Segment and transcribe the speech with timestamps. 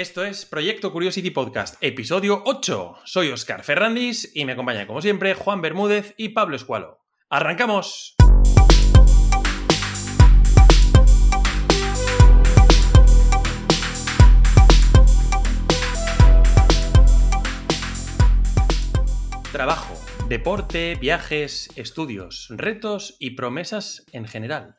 [0.00, 3.00] Esto es Proyecto Curiosity Podcast, episodio 8.
[3.04, 7.00] Soy Oscar Ferrandis y me acompañan como siempre Juan Bermúdez y Pablo Escualo.
[7.28, 8.14] ¡Arrancamos!
[19.52, 19.94] Trabajo,
[20.30, 24.76] deporte, viajes, estudios, retos y promesas en general.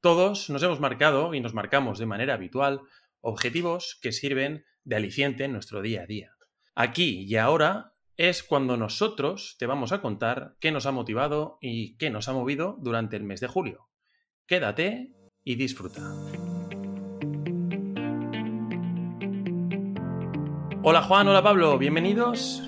[0.00, 2.80] Todos nos hemos marcado y nos marcamos de manera habitual
[3.24, 6.30] objetivos que sirven de aliciente en nuestro día a día.
[6.74, 11.96] Aquí y ahora es cuando nosotros te vamos a contar qué nos ha motivado y
[11.96, 13.88] qué nos ha movido durante el mes de julio.
[14.46, 15.12] Quédate
[15.42, 16.02] y disfruta.
[20.82, 22.62] Hola Juan, hola Pablo, bienvenidos.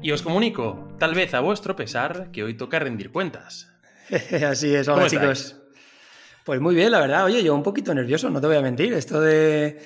[0.00, 3.70] Y os comunico, tal vez a vuestro pesar, que hoy toca rendir cuentas.
[4.48, 5.61] Así es, hola chicos.
[6.44, 7.24] Pues muy bien, la verdad.
[7.24, 8.92] Oye, yo un poquito nervioso, no te voy a mentir.
[8.92, 9.80] Esto de,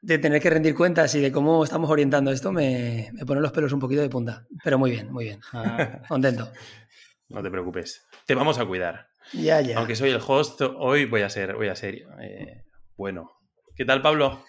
[0.00, 3.52] de tener que rendir cuentas y de cómo estamos orientando esto me, me pone los
[3.52, 4.46] pelos un poquito de punta.
[4.62, 5.40] Pero muy bien, muy bien.
[5.52, 6.50] Ah, contento.
[7.28, 8.06] No te preocupes.
[8.26, 9.08] Te vamos a cuidar.
[9.32, 9.78] Ya, ya.
[9.78, 12.62] Aunque soy el host, hoy voy a ser, voy a ser eh,
[12.96, 13.32] bueno.
[13.74, 14.44] ¿Qué tal, Pablo?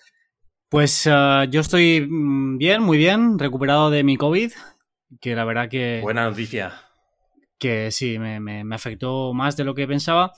[0.69, 4.51] Pues uh, yo estoy mm, bien, muy bien, recuperado de mi COVID,
[5.19, 5.99] que la verdad que...
[6.03, 6.73] Buena noticia.
[7.57, 10.33] Que sí, me, me, me afectó más de lo que pensaba.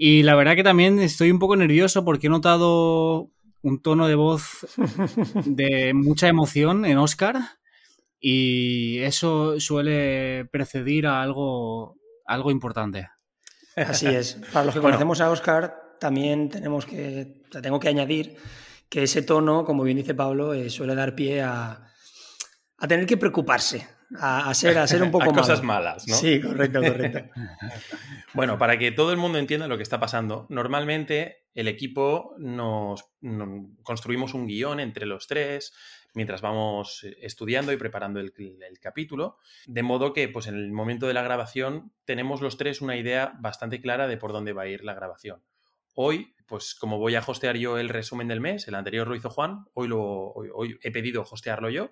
[0.00, 3.32] Y la verdad que también estoy un poco nervioso porque he notado
[3.62, 4.64] un tono de voz
[5.44, 7.36] de mucha emoción en Oscar
[8.20, 13.08] y eso suele precedir a algo, algo importante.
[13.74, 14.34] Así es.
[14.52, 18.36] Para los que conocemos a Oscar, también tenemos que, tengo que añadir
[18.88, 21.90] que ese tono, como bien dice Pablo, eh, suele dar pie a,
[22.78, 26.14] a tener que preocuparse a, ser, a ser un poco a cosas malas, ¿no?
[26.14, 27.30] Sí, correcto, correcto.
[28.34, 33.04] bueno, para que todo el mundo entienda lo que está pasando, normalmente el equipo nos,
[33.82, 35.72] construimos un guion entre los tres
[36.14, 38.32] mientras vamos estudiando y preparando el,
[38.80, 42.96] capítulo, de modo que pues en el momento de la grabación tenemos los tres una
[42.96, 45.42] idea bastante clara de por dónde va a ir la grabación.
[45.94, 49.30] Hoy, pues como voy a hostear yo el resumen del mes, el anterior lo hizo
[49.30, 51.90] Juan, hoy, lo, hoy he pedido hostearlo yo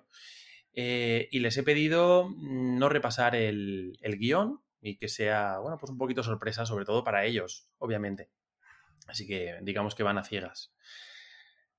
[0.79, 5.97] eh, y les he pedido no repasar el, guion y que sea, bueno, pues un
[5.97, 8.29] poquito sorpresa, sobre todo para ellos, obviamente.
[9.07, 10.75] Así que digamos que van a ciegas.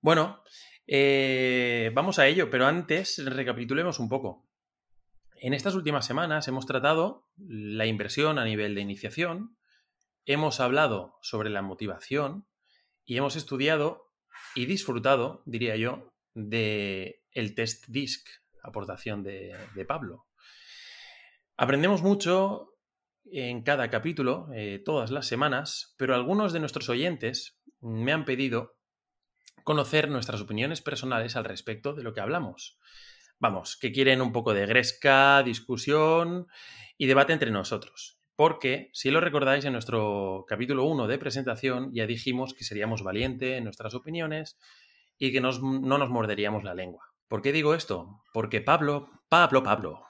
[0.01, 0.43] Bueno,
[0.89, 4.49] eh, vamos a ello, pero antes recapitulemos un poco.
[5.37, 9.57] En estas últimas semanas hemos tratado la inversión a nivel de iniciación,
[10.27, 12.49] hemos hablado sobre la motivación
[13.05, 14.11] y hemos estudiado
[14.57, 18.29] y disfrutado, diría yo, de el test DISC,
[18.63, 20.27] aportación de, Pablo.
[21.57, 22.75] Aprendemos mucho
[23.31, 28.77] en cada capítulo, eh, todas las semanas, pero algunos de nuestros oyentes me han pedido
[29.65, 32.79] conocer nuestras opiniones personales al respecto de lo que hablamos.
[33.39, 36.49] Vamos, que quieren un poco de gresca, discusión
[36.97, 38.19] y debate entre nosotros.
[38.35, 43.59] Porque, si lo recordáis, en nuestro capítulo 1 de presentación ya dijimos que seríamos valientes
[43.59, 44.59] en nuestras opiniones
[45.19, 47.13] y que no nos morderíamos la lengua.
[47.28, 48.22] ¿Por qué digo esto?
[48.33, 50.03] Porque Pablo, Pablo, Pablo.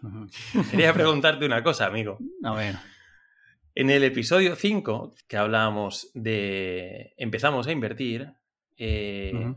[0.70, 2.18] Quería preguntarte una cosa, amigo.
[2.44, 2.76] A ver.
[3.74, 8.32] En el episodio 5, que hablábamos de empezamos a invertir,
[8.76, 9.54] eh,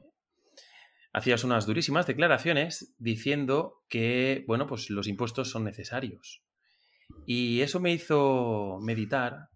[1.14, 6.44] hacías unas durísimas declaraciones diciendo que, bueno, pues los impuestos son necesarios.
[7.26, 9.50] Y eso me hizo meditar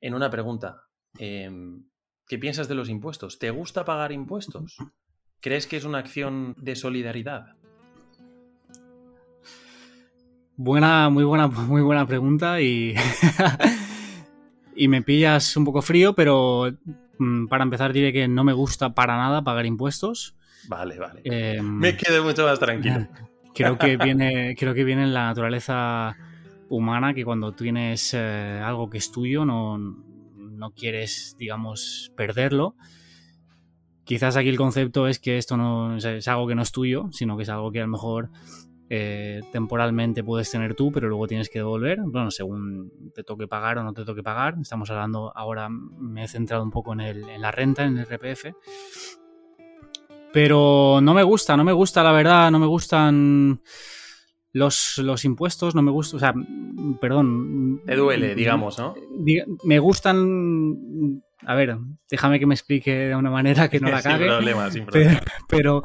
[0.00, 0.82] en una pregunta.
[1.18, 1.88] Em,
[2.26, 3.38] ¿Qué piensas de los impuestos?
[3.38, 4.76] ¿Te gusta pagar impuestos?
[5.40, 7.54] ¿Crees que es una acción de solidaridad?
[10.56, 12.94] Buena, muy buena, muy buena pregunta y,
[14.76, 16.70] y me pillas un poco frío, pero
[17.18, 20.36] mm, para empezar diré que no me gusta para nada pagar impuestos.
[20.68, 21.22] Vale, vale.
[21.24, 23.08] Em, me quedo mucho más tranquilo.
[23.54, 26.16] Creo que viene, creo que viene en la naturaleza
[26.68, 32.76] humana que cuando tienes eh, algo que es tuyo no, no quieres, digamos, perderlo.
[34.10, 37.36] Quizás aquí el concepto es que esto no es algo que no es tuyo, sino
[37.36, 38.28] que es algo que a lo mejor
[38.88, 43.78] eh, temporalmente puedes tener tú, pero luego tienes que devolver, bueno, según te toque pagar
[43.78, 44.56] o no te toque pagar.
[44.60, 48.46] Estamos hablando, ahora me he centrado un poco en, en la renta, en el RPF.
[50.32, 53.62] Pero no me gusta, no me gusta, la verdad, no me gustan
[54.52, 56.34] los, los impuestos, no me gusta, o sea,
[57.00, 57.80] perdón.
[57.86, 58.92] Te duele, digamos, ¿no?
[59.62, 61.78] Me gustan a ver,
[62.10, 64.24] déjame que me explique de una manera que no la cague.
[64.24, 65.20] sin problema, sin problema.
[65.48, 65.82] Pero,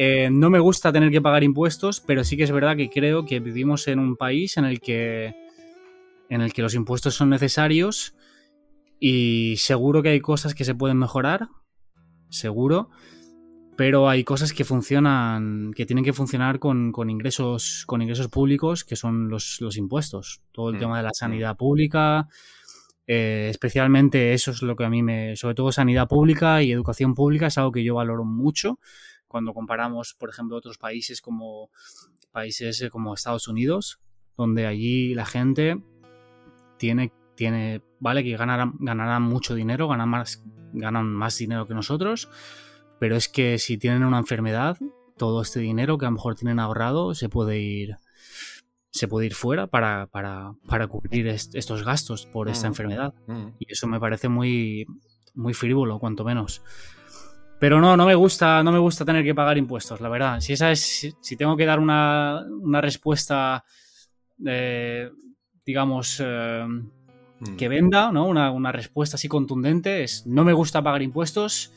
[0.00, 3.24] eh, no me gusta tener que pagar impuestos, pero sí que es verdad que creo
[3.24, 5.34] que vivimos en un país en el que,
[6.28, 8.14] en el que los impuestos son necesarios
[9.00, 11.48] y seguro que hay cosas que se pueden mejorar,
[12.28, 12.90] seguro,
[13.76, 18.94] pero hay cosas que funcionan, que tienen que funcionar con, ingresos, con ingresos públicos, que
[18.94, 20.42] son los, impuestos.
[20.52, 21.14] Todo el mm, tema de la mm.
[21.14, 22.28] sanidad pública,
[23.10, 27.14] eh, especialmente eso es lo que a mí me, sobre todo sanidad pública y educación
[27.14, 28.78] pública es algo que yo valoro mucho.
[29.26, 31.70] Cuando comparamos, por ejemplo, otros países como
[32.32, 33.98] países eh, como Estados Unidos,
[34.36, 35.82] donde allí la gente
[36.76, 40.44] tiene, tiene vale, que ganarán, mucho dinero, ganan más,
[40.74, 42.28] ganan más dinero que nosotros,
[43.00, 44.76] pero es que si tienen una enfermedad,
[45.16, 47.96] todo este dinero que a lo mejor tienen ahorrado se puede ir
[48.90, 52.70] se puede ir fuera para, para, para cubrir estos gastos por esta mm.
[52.70, 53.14] enfermedad.
[53.26, 53.48] Mm.
[53.58, 54.86] Y eso me parece muy,
[55.34, 56.62] muy frívolo, cuanto menos.
[57.58, 60.40] Pero no, no me gusta, no me gusta tener que pagar impuestos, la verdad.
[60.40, 62.44] Si esa es, si tengo que dar una,
[62.80, 63.64] respuesta,
[64.46, 65.10] eh,
[65.66, 67.56] digamos, eh, mm.
[67.56, 68.26] que venda, ¿no?
[68.26, 71.72] Una, una, respuesta así contundente es no me gusta pagar impuestos,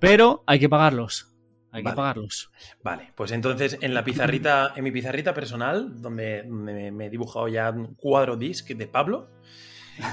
[0.00, 1.35] pero hay que pagarlos.
[1.76, 2.50] Hay que pagarlos.
[2.82, 7.70] Vale, pues entonces en la pizarrita, en mi pizarrita personal, donde, me, he dibujado ya
[7.70, 9.28] un cuadro disc de Pablo,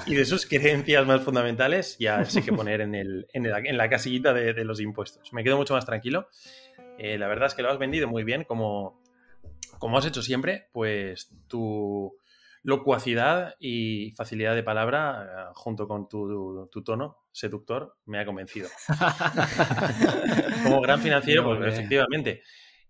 [0.06, 4.34] y de sus creencias más fundamentales, ya sé que poner en, el, en, la casillita
[4.34, 5.34] de, los impuestos.
[5.34, 6.30] Me quedo mucho más tranquilo.
[6.98, 9.02] Eh, la verdad es que lo has vendido muy bien, como,
[9.80, 12.16] como has hecho siempre, pues tu
[12.64, 18.70] locuacidad y facilidad de palabra, eh, junto con tu, tono seductor, me ha convencido.
[20.64, 22.42] Como gran financiero, pues efectivamente.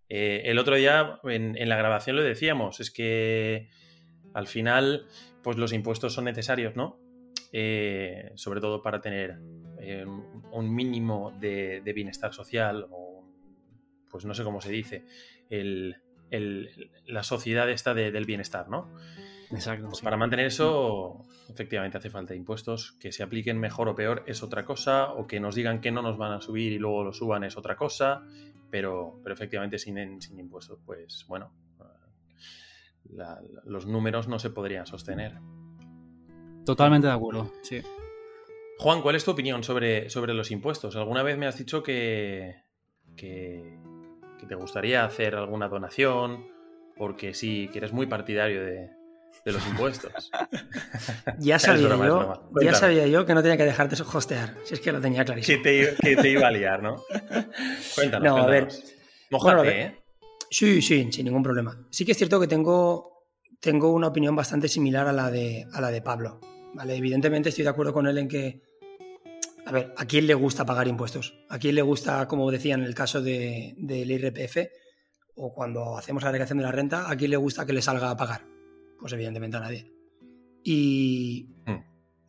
[0.08, 3.70] Eh, el otro día en, la grabación lo decíamos, es que
[4.34, 5.08] al final,
[5.42, 7.00] pues los impuestos son necesarios, ¿no?
[7.52, 9.40] Eh, sobre todo para tener
[10.52, 13.25] un mínimo de, bienestar social, o
[14.10, 15.04] pues no sé cómo se dice,
[17.08, 18.90] la sociedad está del bienestar, ¿no?
[19.53, 19.88] Exacto.
[19.89, 22.94] Pues para mantener eso, efectivamente hace falta impuestos.
[23.00, 26.01] Que se apliquen mejor o peor es otra cosa, o que nos digan que no
[26.01, 28.23] nos van a subir y luego lo suban es otra cosa,
[28.69, 31.53] pero, pero efectivamente sin, sin impuestos, pues bueno,
[33.65, 35.38] los números no se podrían sostener.
[36.65, 37.81] Totalmente de acuerdo, sí.
[38.79, 40.95] Juan, ¿cuál es tu opinión sobre, sobre los impuestos?
[40.95, 42.55] ¿Alguna vez me has dicho que,
[43.15, 43.77] que,
[44.39, 46.47] que te gustaría hacer alguna donación?
[46.95, 48.89] Porque sí, que eres muy partidario de,
[49.45, 50.31] de los impuestos.
[51.39, 54.91] ya sabía yo, ya sabía yo que no tenía que dejarte hostear, si es que
[54.91, 55.62] lo tenía clarísimo.
[55.63, 57.03] Que te, iba a liar, ¿no?
[57.95, 58.24] Cuéntanos.
[58.24, 58.68] No, a ver.
[59.31, 60.03] Mojate, ¿eh?
[60.50, 61.75] Sí, sí, sin ningún problema.
[61.89, 63.25] Sí que es cierto que tengo,
[63.59, 66.39] tengo una opinión bastante similar a la de, a la de Pablo.
[66.74, 66.95] ¿vale?
[66.95, 68.62] Evidentemente estoy de acuerdo con él en que,
[69.65, 71.33] a ver, ¿a quién le gusta pagar impuestos?
[71.50, 74.57] ¿A quién le gusta, como decía en el caso del de, IRPF,
[75.36, 78.12] o cuando hacemos la declaración de la renta, ¿a quién le gusta que le salga
[78.12, 78.52] a pagar?
[79.03, 79.91] Pues evidentemente a nadie.
[80.63, 81.83] Y hmm.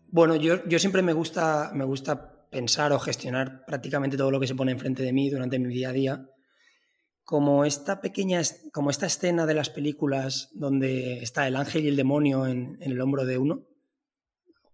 [0.09, 4.49] bueno, yo, yo, siempre me gusta, me gusta pensar o gestionar prácticamente todo lo que
[4.49, 6.27] se pone enfrente de mí durante mi día a día.
[7.23, 8.43] Como esta pequeña,
[8.73, 13.01] como esta escena de las películas donde está el ángel y el demonio en, el
[13.01, 13.69] hombro de uno.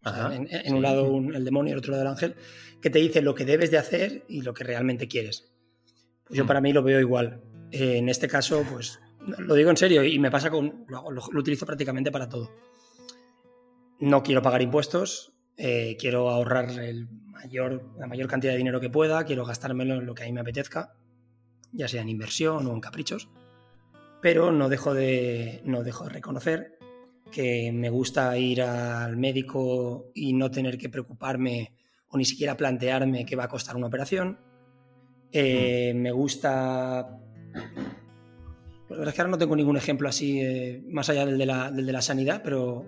[0.03, 2.35] en, un lado el demonio y el otro lado el ángel,
[2.81, 5.53] que te dice lo que debes de hacer y lo que realmente quieres.
[6.25, 6.47] Pues yo hmm.
[6.47, 7.43] para mí lo veo igual.
[7.73, 9.01] Eh, en este caso, pues
[9.39, 10.87] lo digo en serio y me pasa con.
[10.89, 11.05] Lo,
[11.39, 12.51] utilizo prácticamente para todo.
[13.99, 18.89] No quiero pagar impuestos, eh, quiero ahorrar el mayor, la mayor cantidad de dinero que
[18.89, 20.95] pueda, quiero gastármelo en lo que a mí me apetezca,
[21.73, 23.29] ya sea en inversión o en caprichos.
[24.23, 26.79] Pero no dejo de, no dejo de reconocer
[27.31, 31.73] que me gusta ir al médico y no tener que preocuparme
[32.09, 34.39] o ni siquiera plantearme qué va a costar una operación.
[35.33, 37.21] Eh, me gusta
[38.91, 41.47] la verdad es que ahora no tengo ningún ejemplo así, eh, más allá del de,
[41.47, 42.85] la, del de, la, sanidad, pero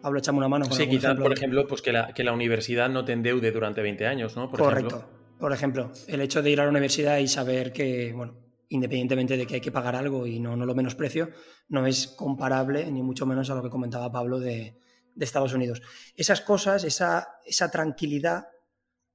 [0.00, 0.66] Pablo, echame una mano.
[0.66, 3.82] Con sí, quizás, por ejemplo, pues que la, que la, universidad no te endeude durante
[3.82, 4.50] 20 años, ¿no?
[4.50, 5.08] Correcto.
[5.38, 8.36] Por ejemplo, el hecho de ir a la universidad y saber que, bueno,
[8.68, 11.30] independientemente de que hay que pagar algo y no, no lo menosprecio,
[11.68, 14.78] no es comparable, ni mucho menos a lo que comentaba Pablo de,
[15.14, 15.82] de Estados Unidos.
[16.16, 18.46] Esas cosas, esa, esa tranquilidad,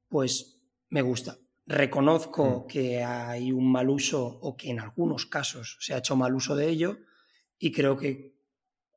[0.09, 1.37] pues me gusta.
[1.65, 2.67] Reconozco mm.
[2.67, 6.55] que hay un mal uso o que en algunos casos se ha hecho mal uso
[6.55, 6.97] de ello
[7.57, 8.33] y creo que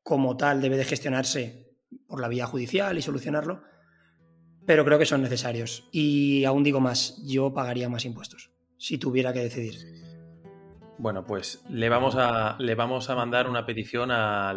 [0.02, 3.62] como tal debe de gestionarse por la vía judicial y solucionarlo,
[4.64, 5.88] pero creo que son necesarios.
[5.92, 10.05] Y aún digo más, yo pagaría más impuestos si tuviera que decidir.
[10.98, 14.54] Bueno, pues le vamos a, le vamos a mandar una petición a,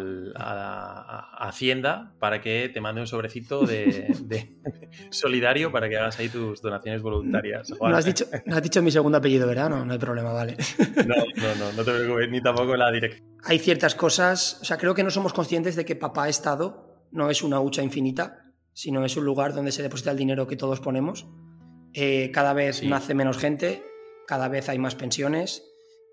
[1.38, 4.56] Hacienda para que te mande un sobrecito de,
[5.10, 7.70] solidario para que hagas ahí tus donaciones voluntarias.
[7.80, 9.68] No has, dicho, no has dicho mi segundo apellido, ¿verdad?
[9.70, 10.56] No, no hay problema, vale.
[11.06, 13.26] No, no, no, no te preocupes, ni tampoco la dirección.
[13.44, 17.30] Hay ciertas cosas, o sea, creo que no somos conscientes de que papá Estado no
[17.30, 20.80] es una hucha infinita, sino es un lugar donde se deposita el dinero que todos
[20.80, 21.26] ponemos.
[21.94, 23.82] Eh, cada vez nace menos gente,
[24.26, 25.69] cada vez hay más pensiones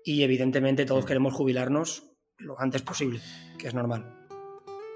[0.08, 1.06] y evidentemente todos mm.
[1.06, 2.04] queremos jubilarnos
[2.38, 3.20] lo antes posible,
[3.58, 4.26] que es normal.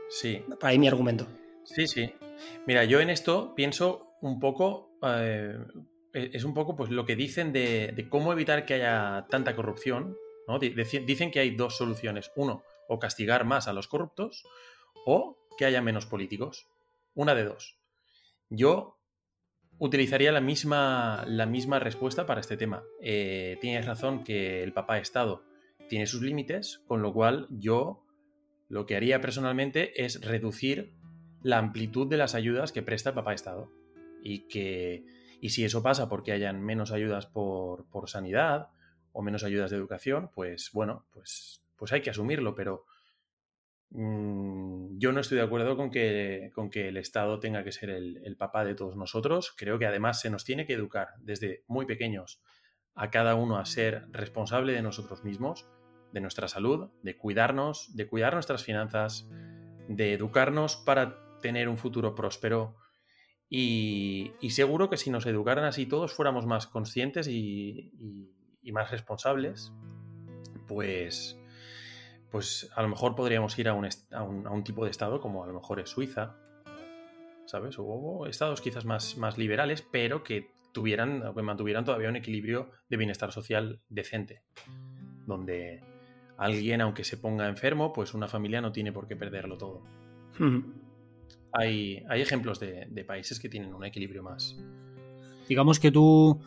[0.09, 0.43] Sí.
[0.59, 1.27] Para ahí mi argumento.
[1.65, 2.15] Sí, sí.
[2.67, 5.59] Mira, yo en esto pienso un poco, eh,
[6.15, 10.17] e-, es un poco pues lo que dicen de, cómo evitar que haya tanta corrupción.
[10.49, 10.59] ¿no?
[10.59, 12.33] Dicen que hay dos soluciones.
[12.35, 14.45] Uno, o castigar más a los corruptos,
[15.05, 16.69] o que haya menos políticos.
[17.15, 17.79] Una de dos.
[18.49, 18.99] Yo
[19.83, 22.85] utilizaría la misma, la misma respuesta para este tema.
[23.01, 25.43] Eh, tienes razón que el papá Estado
[25.89, 28.07] tiene sus límites, con lo cual yo
[28.69, 30.93] lo que haría personalmente es reducir
[31.43, 33.73] la amplitud de las ayudas que presta el papá Estado.
[34.23, 35.05] Y que.
[35.41, 38.69] Y si eso pasa porque hayan menos ayudas por, sanidad
[39.13, 42.85] o menos ayudas de educación, pues bueno, pues, pues hay que asumirlo, pero
[43.95, 48.37] yo no estoy de acuerdo con que, con que el Estado tenga que ser el,
[48.39, 49.55] papá de todos nosotros.
[49.57, 52.41] Creo que además se nos tiene que educar desde muy pequeños
[52.95, 55.67] a cada uno a ser responsable de nosotros mismos
[56.13, 59.29] de nuestra salud, de cuidarnos, de cuidar nuestras finanzas,
[59.89, 62.77] de educarnos para tener un futuro próspero.
[63.49, 67.93] Y, seguro que si nos educaran así todos fuéramos más conscientes y,
[68.73, 69.73] más responsables,
[70.69, 71.39] pues,
[72.33, 75.47] pues a lo mejor podríamos ir a un, a, un, tipo de estado como a
[75.47, 76.35] lo mejor es Suiza,
[77.45, 77.77] ¿sabes?
[77.79, 82.97] O, estados quizás más, más liberales, pero que tuvieran, que mantuvieran todavía un equilibrio de
[82.97, 84.43] bienestar social decente,
[85.27, 85.83] donde,
[86.39, 89.83] alguien, aunque se ponga enfermo, pues una familia no tiene por qué perderlo todo.
[91.53, 94.57] hay, hay, ejemplos de, países que tienen un equilibrio más.
[95.49, 96.41] Digamos que tú,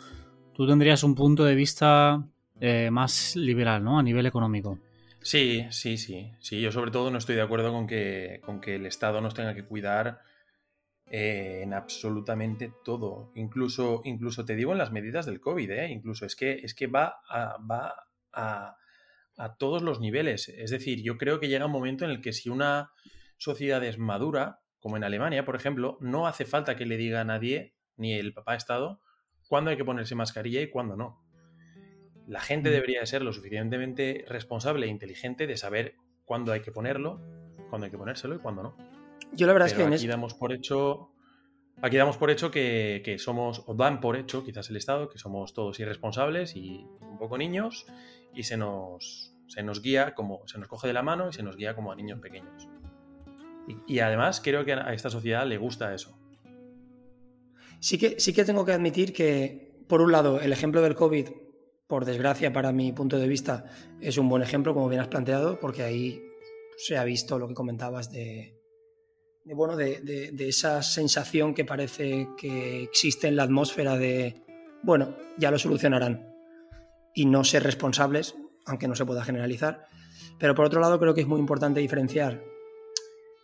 [0.54, 2.28] tú tendrías un punto de vista
[2.60, 4.00] eh, más liberal, ¿no?
[4.00, 4.80] A nivel económico.
[5.26, 6.32] Sí, sí, sí.
[6.40, 9.34] Sí, yo sobre todo no estoy de acuerdo con que, con que el Estado nos
[9.34, 10.22] tenga que cuidar
[11.08, 13.32] eh, en absolutamente todo.
[13.36, 15.90] Incluso, incluso te digo en las medidas del COVID, ¿eh?
[15.90, 17.96] Incluso es que, es que va a, va
[18.34, 18.78] a
[19.38, 20.50] a todos los niveles.
[20.50, 22.92] Es decir, yo creo que llega un momento en el que si una
[23.38, 27.26] sociedad es madura, como en Alemania, por ejemplo, no hace falta que le diga a
[27.26, 29.02] nadie, ni el papá Estado,
[29.48, 31.25] cuándo hay que ponerse mascarilla y cuándo no.
[32.28, 36.72] La gente debería de ser lo suficientemente responsable e inteligente de saber cuándo hay que
[36.72, 37.22] ponerlo,
[37.70, 38.78] cuándo hay que ponérselo y cuándo no.
[39.34, 41.12] Yo la verdad es que aquí damos por hecho
[41.82, 45.20] Aquí damos por hecho que, que, somos, o dan por hecho, quizás el Estado, que
[45.20, 47.86] somos todos irresponsables y un poco niños
[48.34, 51.44] y se nos, se nos guía como, se nos coge de la mano y se
[51.44, 52.70] nos guía como a niños pequeños.
[53.88, 56.18] Y, además creo que a esta sociedad le gusta eso.
[57.80, 61.28] Sí que, sí que tengo que admitir que, por un lado, el ejemplo del COVID,
[61.88, 63.66] por desgracia para mi punto de vista,
[64.02, 66.22] es un buen ejemplo, como bien has planteado, porque ahí
[66.78, 68.60] se ha visto lo que comentabas de,
[69.46, 74.44] bueno, de, esa sensación que parece que existe en la atmósfera de,
[74.82, 76.34] bueno, ya lo solucionarán
[77.14, 79.86] y no ser responsables, aunque no se pueda generalizar.
[80.40, 82.44] Pero por otro lado, creo que es muy importante diferenciar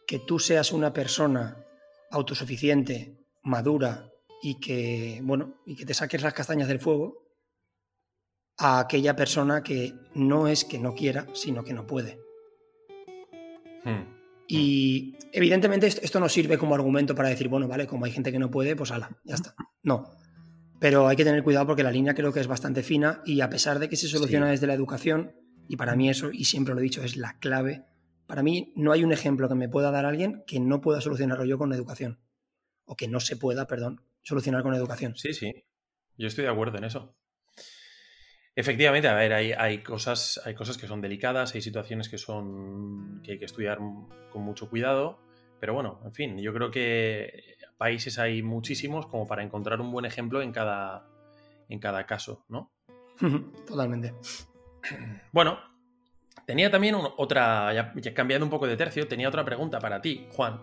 [0.07, 1.63] que tú seas una persona
[2.09, 7.20] autosuficiente, madura y que, bueno, y que te saques las castañas del fuego
[8.61, 12.19] a aquella persona que no es que no quiera, sino que no puede.
[13.83, 14.03] Hmm.
[14.47, 18.37] Y evidentemente esto, no sirve como argumento para decir, bueno, vale, como hay gente que
[18.37, 19.55] no puede, pues ala, ya está.
[19.81, 20.11] No.
[20.79, 23.49] Pero hay que tener cuidado porque la línea creo que es bastante fina y a
[23.49, 25.33] pesar de que se soluciona desde la educación,
[25.67, 27.85] y para mí eso, y siempre lo he dicho, es la clave,
[28.27, 31.45] para mí no hay un ejemplo que me pueda dar alguien que no pueda solucionarlo
[31.45, 32.19] yo con educación.
[32.85, 35.15] O que no se pueda, perdón, solucionar con educación.
[35.15, 35.65] Sí, sí.
[36.17, 37.15] Yo estoy de acuerdo en eso.
[38.55, 43.21] Efectivamente, a ver, hay, hay, cosas, hay cosas que son delicadas, hay situaciones que son.
[43.23, 43.79] que hay que estudiar
[44.31, 45.19] con mucho cuidado.
[45.59, 50.05] Pero bueno, en fin, yo creo que países hay muchísimos como para encontrar un buen
[50.05, 51.07] ejemplo en cada,
[51.67, 52.71] en cada caso, ¿no?
[53.67, 54.13] Totalmente.
[55.31, 55.59] Bueno,
[56.45, 60.61] tenía también otra, ya, cambiando un poco de tercio, tenía otra pregunta para ti, Juan.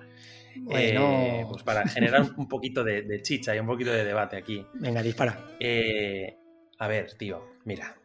[0.70, 4.66] Eh, pues para generar un poquito de, chicha y un poquito de debate aquí.
[4.74, 5.56] Venga, dispara.
[5.60, 6.36] Eh,
[6.78, 8.00] a ver, tío, mira.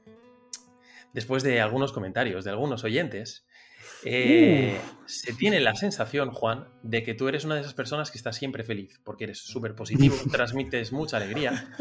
[1.13, 3.45] Después de algunos comentarios de algunos oyentes,
[4.03, 8.17] eh, se tiene la sensación, Juan, de que tú eres una de esas personas que
[8.17, 11.71] está siempre feliz, porque eres súper positivo, transmites mucha alegría.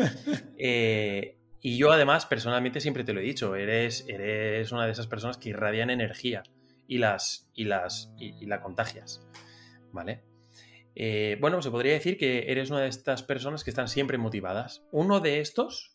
[0.59, 5.09] Eh, y yo además, personalmente, siempre te lo he dicho, eres, eres una de esas
[5.09, 6.45] personas que irradian energía
[6.87, 9.27] y, las, y, las, y, la contagias.
[9.93, 10.23] ¿Vale?
[10.95, 14.85] Eh, bueno, se podría decir que eres una de estas personas que están siempre motivadas.
[14.93, 15.92] Uno de estos,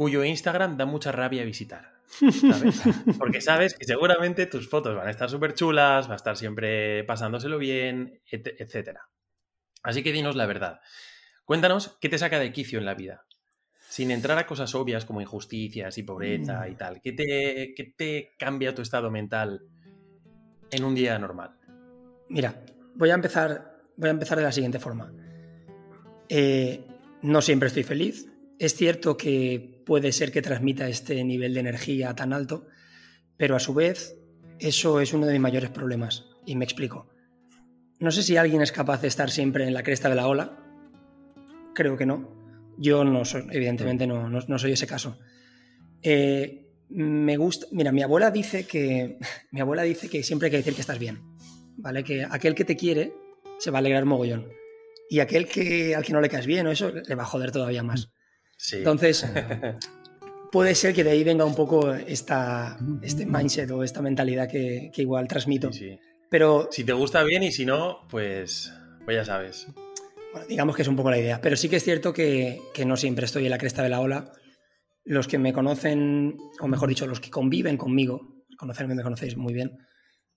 [0.00, 1.92] cuyo Instagram da mucha rabia visitar.
[3.18, 7.04] Porque sabes que seguramente tus fotos van a estar súper chulas, va a estar siempre
[7.04, 8.98] pasándoselo bien, etc.
[9.82, 10.80] Así que dinos la verdad.
[11.44, 13.26] Cuéntanos qué te saca de quicio en la vida.
[13.90, 16.76] sin entrar a cosas obvias como injusticias y pobreza y mm.
[16.78, 19.66] tal, ¿qué te, ¿qué te cambia tu estado mental
[20.70, 21.58] en un día normal?
[22.30, 22.64] Mira,
[22.94, 25.12] voy a empezar, voy a empezar de la siguiente forma.
[26.26, 26.86] Eh,
[27.20, 28.30] no siempre estoy feliz.
[28.60, 32.66] Es cierto que puede ser que transmita este nivel de energía tan alto,
[33.38, 34.18] pero a su vez
[34.58, 36.26] eso es uno de mis mayores problemas.
[36.44, 37.08] Y me explico.
[38.00, 40.58] No sé si alguien es capaz de estar siempre en la cresta de la ola.
[41.74, 42.36] Creo que no.
[42.76, 45.18] Yo no soy, evidentemente no, no, soy ese caso.
[46.02, 47.66] Eh, me gusta.
[47.72, 49.16] Mira, mi abuela dice que.
[49.52, 51.22] Mi abuela dice que siempre hay que decir que estás bien.
[51.78, 52.04] ¿Vale?
[52.04, 53.14] Que aquel que te quiere
[53.58, 54.52] se va a alegrar mogollón.
[55.08, 57.52] Y aquel que al que no le caes bien o eso le va a joder
[57.52, 58.10] todavía más.
[58.72, 59.26] Entonces,
[60.52, 64.90] puede ser que de ahí venga un poco esta, este mindset o esta mentalidad que,
[64.96, 65.70] igual transmito.
[66.28, 68.72] Pero, si te gusta bien y si no, pues,
[69.04, 69.66] pues ya sabes.
[70.32, 71.40] Bueno, digamos que es un poco la idea.
[71.40, 74.00] Pero sí que es cierto que, que no siempre estoy en la cresta de la
[74.00, 74.32] ola.
[75.04, 79.54] Los que me conocen, o mejor dicho, los que conviven conmigo, conocerme me conocéis muy
[79.54, 79.78] bien,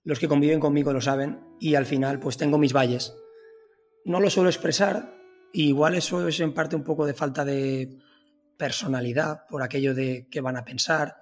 [0.02, 3.14] los que conviven conmigo lo saben y al final pues tengo mis valles.
[4.04, 5.14] No lo suelo expresar,
[5.52, 7.98] y igual eso es en parte un poco de falta de
[8.56, 11.16] personalidad, por aquello de que van a pensar,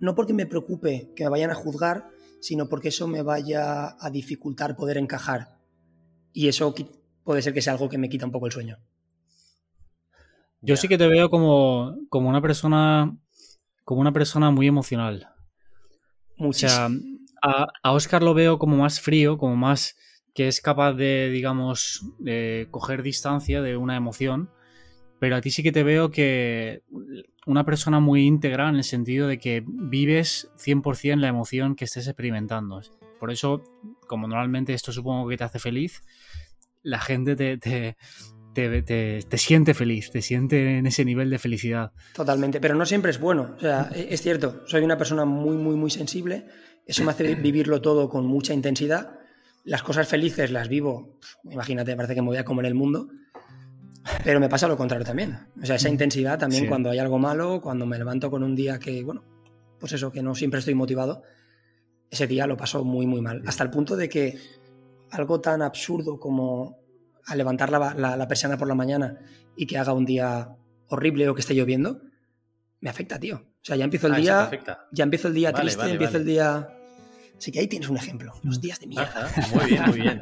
[0.00, 2.08] no porque me preocupe que me vayan a juzgar,
[2.40, 5.58] sino porque eso me vaya a dificultar poder encajar.
[6.32, 6.74] Y eso
[7.22, 8.78] puede ser que sea algo que me quita un poco el sueño.
[10.60, 13.16] Yo sí que te veo como, como una persona
[13.84, 15.28] como una persona muy emocional.
[16.36, 16.72] Muchas.
[16.72, 16.88] O sea,
[17.42, 19.94] a, a, Oscar lo veo como más frío, como más
[20.34, 24.50] que es capaz de, digamos, de coger distancia de una emoción
[25.24, 26.82] pero a ti sí que te veo que
[27.46, 32.08] una persona muy íntegra en el sentido de que vives 100% la emoción que estés
[32.08, 32.82] experimentando.
[33.18, 33.64] Por eso,
[34.06, 36.02] como normalmente esto supongo que te hace feliz,
[36.82, 37.96] la gente te, te,
[38.52, 41.92] te, siente feliz, te siente en ese nivel de felicidad.
[42.12, 43.54] Totalmente, pero no siempre es bueno.
[43.56, 46.48] O sea, e, es cierto, soy una persona muy, muy, muy sensible.
[46.84, 49.20] Eso me hace vivirlo todo con mucha intensidad.
[49.64, 53.08] Las cosas felices las vivo, imagínate, parece que me voy a comer el mundo.
[54.22, 55.38] Pero me pasa lo contrario también.
[55.60, 58.78] O sea, esa intensidad también cuando hay algo malo, cuando me levanto con un día
[58.78, 59.24] que, bueno,
[59.78, 61.22] pues eso, que no siempre estoy motivado,
[62.10, 63.42] ese día lo paso muy, muy mal.
[63.46, 64.38] Hasta el punto de que
[65.10, 66.78] algo tan absurdo como
[67.26, 69.18] al levantar la, la, persiana por la mañana
[69.56, 70.56] y que haga un día
[70.88, 72.02] horrible o que esté lloviendo,
[72.80, 73.36] me afecta, tío.
[73.36, 74.50] O sea, ya empiezo el ah, día.
[74.92, 76.68] Ya empiezo el día triste, empiezo el día
[77.44, 79.30] Así que ahí tienes un ejemplo, los días de mierda.
[79.52, 80.18] muy bien, muy bien.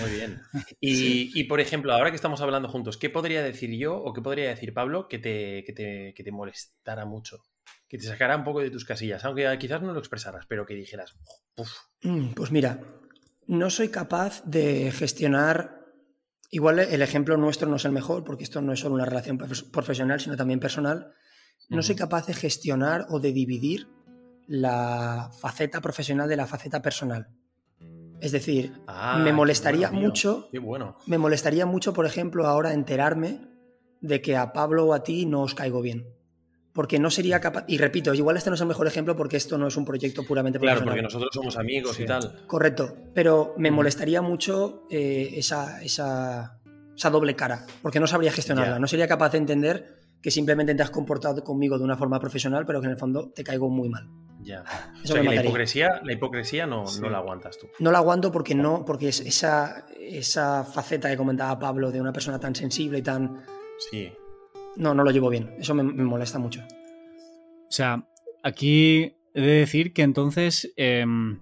[0.00, 0.42] Muy bien.
[0.80, 4.48] Y, por ejemplo, ahora que estamos hablando juntos, ¿qué podría decir yo o qué podría
[4.48, 7.44] decir Pablo que te, que te, molestara mucho?
[7.86, 10.74] Que te sacara un poco de tus casillas, aunque quizás no lo expresaras, pero que
[10.74, 11.14] dijeras,
[12.02, 12.80] mm, Pues mira,
[13.46, 15.84] no soy capaz de gestionar.
[16.50, 19.38] Igual el ejemplo nuestro no es el mejor, porque esto no es solo una relación
[19.38, 21.12] profesional, sino también personal.
[21.68, 23.86] No soy capaz de gestionar o de dividir
[24.48, 27.28] la faceta profesional de la faceta personal.
[28.20, 30.48] Es decir, ah, me molestaría mucho.
[30.60, 30.96] bueno.
[31.06, 33.40] Me molestaría mucho, por ejemplo, ahora enterarme
[34.00, 36.08] de que a Pablo o a ti no os caigo bien.
[36.72, 37.64] Porque no sería capaz.
[37.68, 40.24] Y repito, igual este no es el mejor ejemplo porque esto no es un proyecto
[40.24, 40.84] puramente profesional.
[40.84, 42.46] Claro, porque nosotros somos amigos y tal.
[42.46, 42.96] Correcto.
[43.14, 46.58] Pero me molestaría mucho eh, esa, esa,
[46.96, 47.66] esa, doble cara.
[47.82, 48.78] Porque no sabría gestionarla.
[48.78, 52.66] No sería capaz de entender que simplemente te has comportado conmigo de una forma profesional,
[52.66, 54.08] pero que en el fondo te caigo muy mal.
[54.40, 54.64] Ya.
[55.04, 57.66] la hipocresía, la hipocresía no, no, la aguantas tú.
[57.80, 62.12] No la aguanto porque no, porque es esa, esa faceta que comentaba Pablo de una
[62.12, 63.44] persona tan sensible y tan.
[63.90, 64.12] Sí.
[64.76, 65.54] No, no lo llevo bien.
[65.58, 66.62] Eso me, molesta mucho.
[66.62, 68.06] O sea,
[68.42, 70.72] aquí he de decir que entonces.
[70.76, 71.40] Em,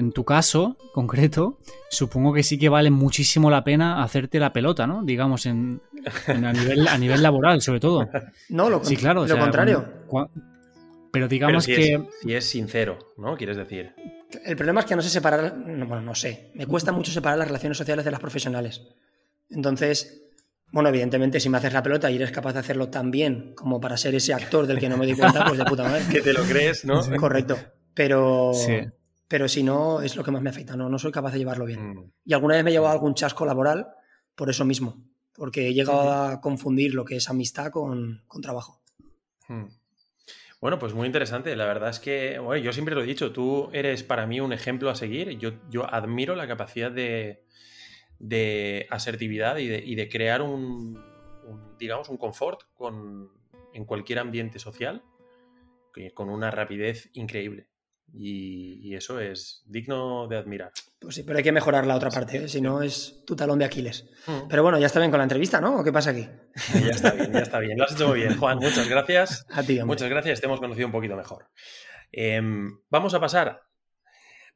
[0.00, 1.58] en tu caso concreto,
[1.90, 5.04] supongo que sí que vale muchísimo la pena hacerte la pelota, ¿no?
[5.04, 5.80] Digamos, en,
[6.26, 8.08] a, nivel, a nivel laboral, sobre todo.
[8.48, 9.84] No, lo, sí, claro, lo contrario.
[11.12, 12.02] pero digamos que.
[12.22, 13.36] si es sincero, ¿no?
[13.36, 13.94] Quieres decir.
[14.44, 15.54] El problema es que no sé separar.
[15.54, 16.50] bueno, no sé.
[16.54, 18.82] Me cuesta mucho separar las relaciones sociales de las profesionales.
[19.50, 20.22] Entonces,
[20.72, 23.80] bueno, evidentemente, si me haces la pelota y eres capaz de hacerlo tan bien como
[23.80, 26.04] para ser ese actor del que no me di cuenta, pues de puta madre.
[26.10, 27.02] que te lo crees, ¿no?
[27.18, 27.58] Correcto.
[27.92, 28.52] Pero.
[29.30, 30.76] Pero si no, es lo que más me afecta.
[30.76, 31.94] No, no soy capaz de llevarlo bien.
[31.94, 32.12] Mm.
[32.26, 33.86] Y alguna vez me he llevado algún chasco laboral
[34.34, 38.82] por eso mismo porque he llegado a confundir lo que es amistad con, trabajo.
[39.48, 39.68] Hmm.
[40.60, 41.56] Bueno, pues muy interesante.
[41.56, 44.52] La verdad es que, bueno, yo siempre lo he dicho, tú eres para mí un
[44.52, 45.38] ejemplo a seguir.
[45.38, 47.46] Yo, yo admiro la capacidad de,
[48.90, 51.02] asertividad y de, crear un,
[51.78, 53.30] digamos, un confort con,
[53.72, 55.02] en cualquier ambiente social
[56.12, 57.69] con una rapidez increíble.
[58.12, 60.72] Y, eso es digno de admirar.
[60.98, 62.48] Pues sí, pero hay que mejorar la otra parte, ¿eh?
[62.48, 64.10] si no es tu talón de Aquiles.
[64.26, 64.48] Mm.
[64.48, 65.80] Pero bueno, ya está bien con la entrevista, ¿no?
[65.80, 66.28] ¿O qué pasa aquí?
[66.74, 67.78] ya está bien, ya está bien.
[67.78, 68.58] Lo has hecho muy bien, Juan.
[68.58, 69.46] Muchas gracias.
[69.50, 71.46] A ti, Muchas gracias, te hemos conocido un poquito mejor.
[72.12, 73.62] Em, vamos a pasar.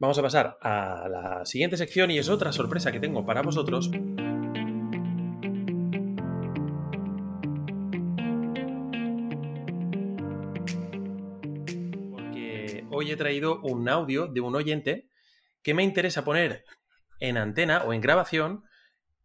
[0.01, 3.91] Vamos a pasar a la siguiente sección y es otra sorpresa que tengo para vosotros.
[13.15, 15.09] He traído un audio de un oyente
[15.63, 16.65] que me interesa poner
[17.21, 18.65] en antena o en grabación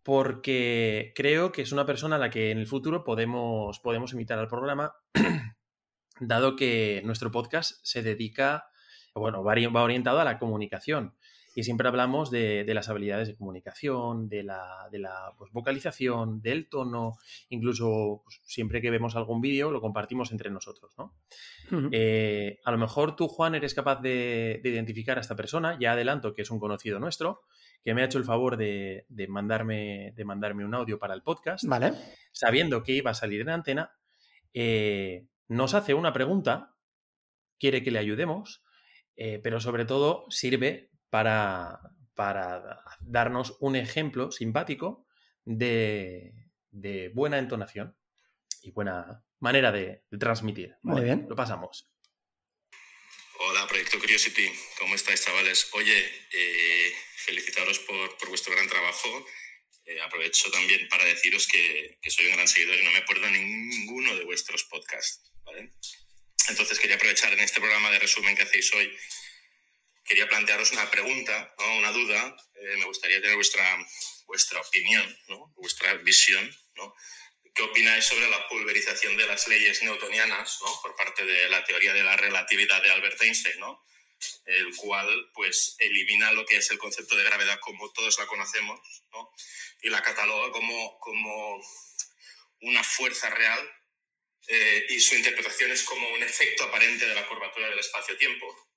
[0.04, 4.40] porque creo que es una persona a la que en el futuro podemos, podemos invitar
[4.40, 4.94] al programa,
[6.20, 8.70] dado que nuestro podcast se dedica,
[9.14, 11.16] bueno, va orientado a la comunicación
[11.60, 16.70] y siempre hablamos de, las habilidades de comunicación, de la, de la pues, vocalización, del
[16.70, 17.18] tono,
[17.50, 21.14] incluso pues, siempre que vemos algún vídeo lo compartimos entre nosotros, ¿no?
[21.92, 26.34] Eh, a lo mejor tú, Juan, eres capaz de, identificar a esta persona, ya adelanto
[26.34, 27.42] que es un conocido nuestro,
[27.84, 31.66] que me ha hecho el favor de, mandarme, de mandarme un audio para el podcast,
[31.68, 31.92] vale.
[32.32, 33.92] sabiendo que iba a salir en antena,
[34.54, 36.78] eh, nos hace una pregunta,
[37.60, 38.64] quiere que le ayudemos,
[39.22, 41.80] eh, pero sobre todo sirve para,
[42.16, 45.08] para darnos un ejemplo simpático
[45.46, 46.34] de,
[47.14, 47.96] buena entonación
[48.62, 50.76] y buena manera de, transmitir.
[50.84, 51.26] Muy bien.
[51.30, 51.90] Lo pasamos.
[53.40, 54.52] Hola, Proyecto Curiosity.
[54.80, 55.70] ¿Cómo estáis, chavales?
[55.74, 55.98] Oye,
[56.34, 59.26] eh, felicitaros por, vuestro gran trabajo.
[59.86, 63.28] Eh, aprovecho también para deciros que, que, soy un gran seguidor y no me pierdo
[63.30, 65.32] ninguno de vuestros podcasts.
[65.46, 65.74] ¿vale?
[66.50, 68.92] Entonces quería aprovechar en este programa de resumen que hacéis hoy
[70.10, 72.36] quería plantearos una pregunta, una duda.
[72.56, 73.64] Eh, me gustaría tener vuestra,
[74.26, 75.18] vuestra opinión,
[75.56, 76.52] vuestra visión.
[77.54, 82.04] ¿Qué opináis sobre la pulverización de las leyes newtonianas por parte de la teoría de
[82.04, 83.64] la relatividad de Albert Einstein?
[84.46, 88.78] el cual pues elimina lo que es el concepto de gravedad como todos la conocemos
[89.82, 91.64] y la cataloga como, como
[92.60, 93.72] una fuerza real
[94.48, 98.69] eh, y su interpretación es como un efecto aparente de la curvatura del espacio-tiempo.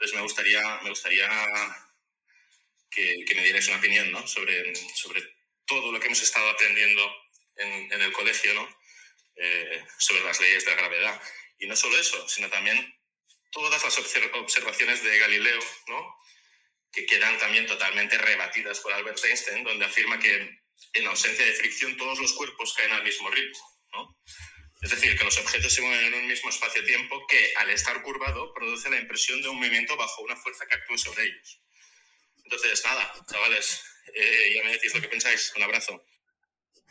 [0.00, 1.28] Entonces me gustaría, me gustaría
[2.90, 4.26] que, me dierais una opinión ¿no?
[4.26, 5.22] sobre, sobre
[5.66, 7.02] todo lo que hemos estado aprendiendo
[7.56, 8.66] en, el colegio ¿no?
[9.36, 11.22] Eh, sobre las leyes de la gravedad.
[11.58, 12.98] Y no solo eso, sino también
[13.50, 16.16] todas las observaciones de Galileo, ¿no?
[16.90, 20.62] que quedan también totalmente rebatidas por Albert Einstein, donde afirma que
[20.94, 23.58] en ausencia de fricción todos los cuerpos caen al mismo ritmo.
[23.92, 24.18] ¿no?
[24.82, 28.52] Es decir, que los objetos se mueven en un mismo espacio-tiempo que, al estar curvado,
[28.54, 31.62] produce la impresión de un movimiento bajo una fuerza que actúe sobre ellos.
[32.44, 33.82] Entonces, nada, chavales,
[34.14, 35.52] eh, ya me decís lo que pensáis.
[35.56, 36.02] Un abrazo.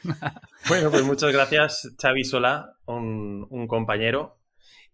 [0.68, 4.40] Bueno, pues muchas gracias, Xavi Solá, un, un compañero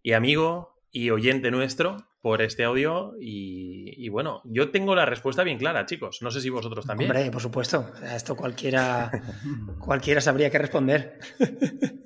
[0.02, 5.44] y amigo y oyente nuestro por este audio y, y, bueno, yo tengo la respuesta
[5.44, 6.22] bien clara, chicos.
[6.22, 7.12] No sé si vosotros también.
[7.12, 7.92] Hombre, por supuesto.
[8.02, 9.12] A esto cualquiera,
[9.80, 11.20] cualquiera sabría qué responder.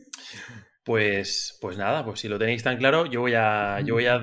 [0.90, 4.18] Pues, pues nada, pues si lo tenéis tan claro, yo voy, a, yo voy a,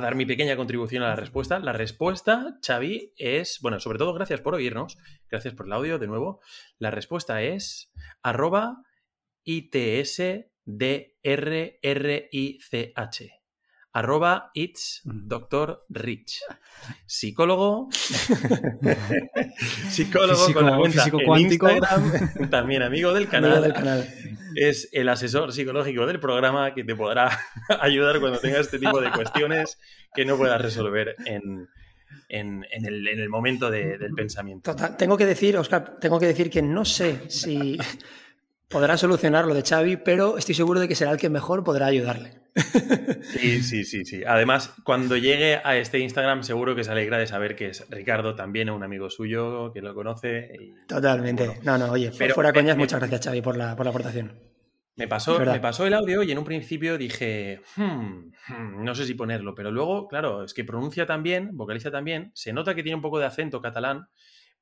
[0.00, 1.58] dar mi pequeña contribución a la respuesta.
[1.58, 4.96] La respuesta, Xavi, es, bueno, sobre todo gracias por oírnos,
[5.28, 6.40] gracias por el audio de nuevo.
[6.78, 8.82] La respuesta es arroba
[9.44, 10.58] ITSDRRICH
[13.98, 15.80] arroba it's Dr.
[15.88, 16.40] Rich.
[17.04, 17.88] Psicólogo,
[19.90, 21.68] psicólogo con la cuenta cuántico.
[22.50, 23.60] también amigo del canal.
[23.60, 24.08] del canal.
[24.54, 27.36] Es el asesor psicológico del programa que te podrá
[27.80, 29.78] ayudar cuando tengas este tipo de cuestiones
[30.14, 31.68] que no puedas resolver en,
[32.28, 34.76] en, el, momento del pensamiento.
[34.96, 37.76] tengo que decir, Oscar, tengo que decir que no sé si
[38.68, 41.86] podrá solucionar lo de Xavi, pero estoy seguro de que será el que mejor podrá
[41.86, 42.38] ayudarle.
[43.22, 44.22] Sí, sí, sí, sí.
[44.26, 48.34] Además, cuando llegue a este Instagram, seguro que se alegra de saber que es Ricardo
[48.34, 50.50] también, un amigo suyo, que lo conoce.
[50.86, 51.60] Totalmente.
[51.62, 54.32] no, no, oye, pero, fuera coñas, muchas gracias, Xavi, por la, por la aportación.
[54.96, 59.06] Me pasó, me pasó el audio y en un principio dije, hmm, hmm, no sé
[59.06, 62.96] si ponerlo, pero luego, claro, es que pronuncia también, vocaliza también, se nota que tiene
[62.96, 64.08] un poco de acento catalán,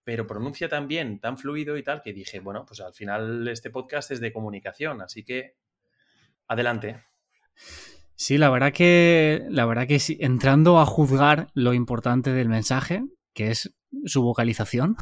[0.06, 3.70] pero pronuncia tan bien, tan fluido y tal, que dije, bueno, pues al final este
[3.70, 5.56] podcast es de comunicación, así que
[6.46, 7.02] adelante.
[8.14, 13.02] Sí, la verdad que, la verdad que sí, entrando a juzgar lo importante del mensaje,
[13.34, 14.96] que es su vocalización.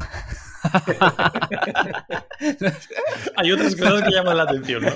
[3.35, 4.91] Hay otras cosas que llaman la atención, ¿no?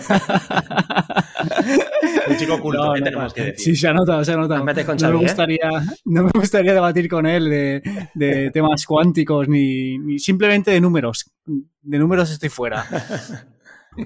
[2.27, 3.59] Un chico culto, ¿qué tenemos que decir?
[3.59, 4.57] Sí, se anota, se anota.
[4.57, 5.13] No, me, ¿eh?
[5.13, 5.69] gustaría,
[6.05, 7.81] no me gustaría debatir con él
[8.15, 11.31] de, temas cuánticos ni, simplemente de números.
[11.45, 12.85] De números estoy fuera.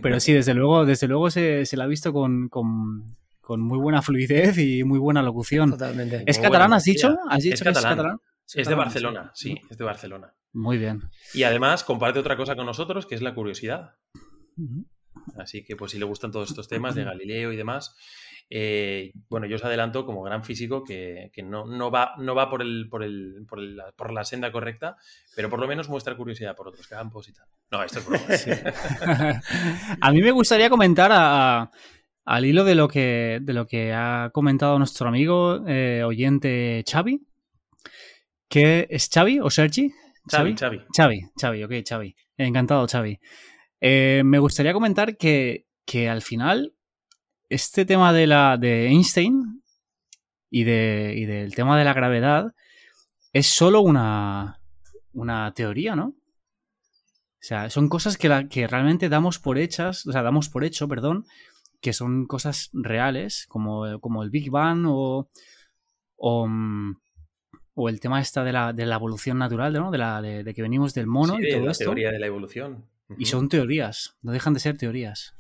[0.02, 4.02] Pero sí, desde luego, desde luego se, se la ha visto con, con muy buena
[4.02, 5.72] fluidez y muy buena locución.
[5.72, 6.24] Totalmente.
[6.26, 7.16] ¿Es catalán, has dicho?
[7.30, 7.92] ¿Has dicho es que catalán.
[7.92, 8.20] es catalán?
[8.54, 10.34] Es de Barcelona, sí, es de Barcelona.
[10.54, 11.02] Muy bien.
[11.34, 13.96] Y además comparte otra cosa con nosotros, que es la curiosidad.
[15.38, 17.96] Así que, pues, si le gustan todos estos temas de Galileo y demás,
[18.50, 22.50] eh, bueno, yo os adelanto como gran físico que, que no, no, va, no va
[22.50, 24.98] por, el, por, el, por, el- por la senda correcta,
[25.36, 27.48] pero por lo menos muestra curiosidad por otros campos y tal.
[27.72, 28.26] No, esto es broma.
[30.02, 31.72] a mí me gustaría comentar a-
[32.26, 37.22] al hilo de lo que, de lo que ha comentado nuestro amigo eh, oyente Xavi,
[38.54, 39.92] que es Xavi o Sergi.
[40.30, 40.82] Xavi, Xavi.
[40.96, 42.16] Xavi, Xavi, ok, Xavi.
[42.38, 43.20] Encantado, Xavi.
[43.82, 46.76] Eh, me gustaría comentar que, que al final
[47.50, 49.64] este tema de, la, de Einstein
[50.52, 52.54] y, de, y del tema de la gravedad
[53.32, 54.62] es solo una,
[55.14, 56.10] una teoría, ¿no?
[56.10, 60.64] O sea, son cosas que, la, que realmente damos por hechas, o sea, damos por
[60.64, 61.26] hecho, perdón,
[61.82, 65.28] que son cosas reales, como, como el Big Bang o,
[66.18, 66.98] o, mm,
[67.76, 69.90] o el tema esta de la, de la evolución natural, ¿no?
[69.92, 71.84] De, la, de, de que venimos del mono Sí, y de todo la esto.
[71.86, 72.86] teoría de la evolución.
[73.18, 75.34] Y son teorías, no dejan de ser teorías.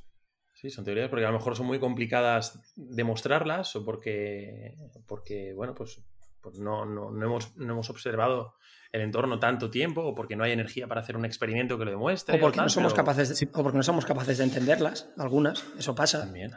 [0.53, 4.75] Sí, son teorías porque a lo mejor son muy complicadas demostrarlas o porque,
[5.07, 6.01] porque bueno, pues,
[6.41, 8.55] pues no, no, no hemos, no hemos observado
[8.91, 11.91] el entorno tanto tiempo o porque no hay energía para hacer un experimento que lo
[11.91, 12.37] demuestre.
[12.37, 15.09] O porque tal, no somos pero capaces, de- o porque no somos capaces de entenderlas,
[15.17, 16.21] algunas, eso pasa.
[16.21, 16.51] También.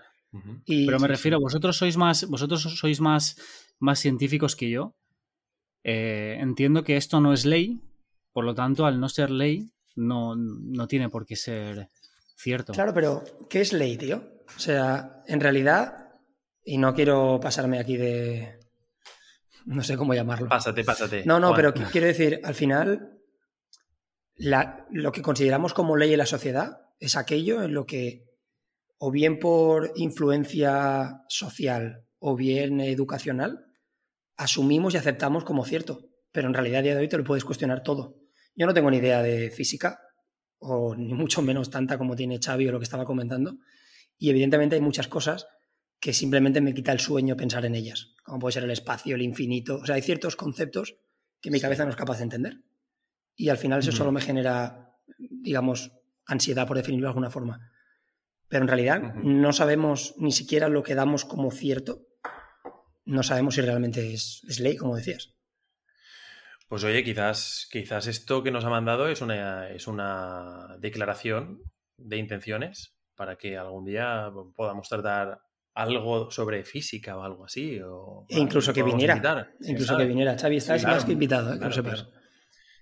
[0.66, 1.42] Y, Pero me sí, refiero, sí.
[1.44, 3.36] vosotros sois más, vosotros sois más,
[3.78, 4.94] más científicos que yo.
[5.88, 7.80] Eh, entiendo que esto no es ley,
[8.32, 11.90] por lo tanto, al no ser ley, no, no tiene por qué ser
[12.36, 12.72] cierto.
[12.72, 14.20] Claro, pero ¿qué es ley, tío?
[14.56, 16.08] O sea, en realidad,
[16.64, 18.58] y no quiero pasarme aquí de...
[19.64, 20.48] No sé cómo llamarlo.
[20.48, 21.24] Pásate, pásate.
[21.24, 21.56] No, no, Juan.
[21.56, 23.18] pero qui- quiero decir, al final,
[24.36, 28.24] la- lo que consideramos como ley en la sociedad es aquello en lo que,
[28.98, 33.65] o bien por influencia social o bien educacional,
[34.36, 36.08] asumimos y aceptamos como cierto.
[36.32, 38.16] Pero en realidad a día de hoy te lo puedes cuestionar todo.
[38.54, 40.00] Yo no tengo ni idea de física,
[40.58, 43.58] o ni mucho menos tanta como tiene Xavi o lo que estaba comentando.
[44.18, 45.46] Y evidentemente hay muchas cosas
[46.00, 49.22] que simplemente me quita el sueño pensar en ellas, como puede ser el espacio, el
[49.22, 49.76] infinito.
[49.76, 50.96] O sea, hay ciertos conceptos
[51.40, 52.60] que mi cabeza no es capaz de entender.
[53.34, 55.92] Y al final eso solo me genera, digamos,
[56.24, 57.70] ansiedad, por definirlo de alguna forma.
[58.48, 62.05] Pero en realidad no sabemos ni siquiera lo que damos como cierto.
[63.06, 65.32] No sabemos si realmente es, es ley, como decías.
[66.68, 71.62] Pues oye, quizás, quizás esto que nos ha mandado es una, es una declaración
[71.96, 75.40] de intenciones para que algún día podamos tratar
[75.74, 77.78] algo sobre física o algo así.
[77.84, 79.14] O, E incluso que viniera.
[79.14, 80.36] invitar, Incluso que viniera.
[80.36, 81.06] Xavi, estás Sí, más claro.
[81.06, 81.52] que invitado, ¿eh?
[81.52, 82.02] que Claro, lo sepas.
[82.02, 82.20] claro.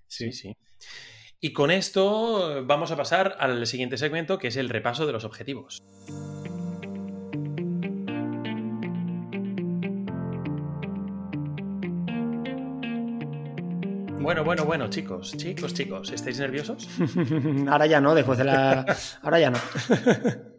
[0.07, 0.57] Sí, sí.
[1.41, 5.25] Y con esto vamos a pasar al siguiente segmento, que es el repaso de los
[5.25, 5.83] objetivos.
[14.25, 16.89] Bueno, bueno, bueno, chicos, chicos, chicos, ¿estáis nerviosos?
[17.69, 18.87] Ahora ya no, después de la.
[19.23, 19.59] Ahora ya no.